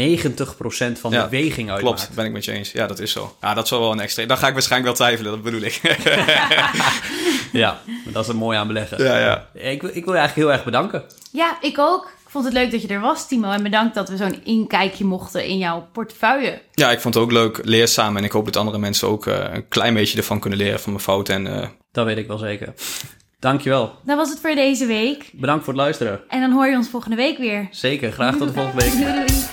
[0.99, 1.79] van de Ja, weging uitmaakt.
[1.99, 2.71] Klopt, ben ik met je eens.
[2.71, 3.35] Ja, dat is zo.
[3.41, 4.25] Ja, dat is wel een extra.
[4.25, 5.81] Dan ga ik waarschijnlijk wel twijfelen, dat bedoel ik.
[7.51, 9.03] Ja, maar dat is het mooie aan beleggen.
[9.03, 9.47] ja, ja.
[9.53, 11.03] Ik, wil- ik wil je eigenlijk heel erg bedanken.
[11.31, 12.05] Ja, ik ook.
[12.23, 13.51] Ik vond het leuk dat je er was, Timo.
[13.51, 16.61] En bedankt dat we zo'n inkijkje mochten in jouw portefeuille.
[16.73, 18.17] Ja, ik vond het ook leuk, leerzaam.
[18.17, 20.91] En ik hoop dat andere mensen ook eh, een klein beetje ervan kunnen leren van
[20.91, 21.35] mijn fouten.
[21.35, 22.73] En eh, Dat weet ik wel zeker.
[23.43, 23.95] Dankjewel.
[24.05, 25.29] Dat was het voor deze week.
[25.33, 26.21] Bedankt voor het luisteren.
[26.27, 27.67] En dan hoor je ons volgende week weer.
[27.71, 28.91] Zeker, graag tot de volgende week.
[29.01, 29.43] Doei doei.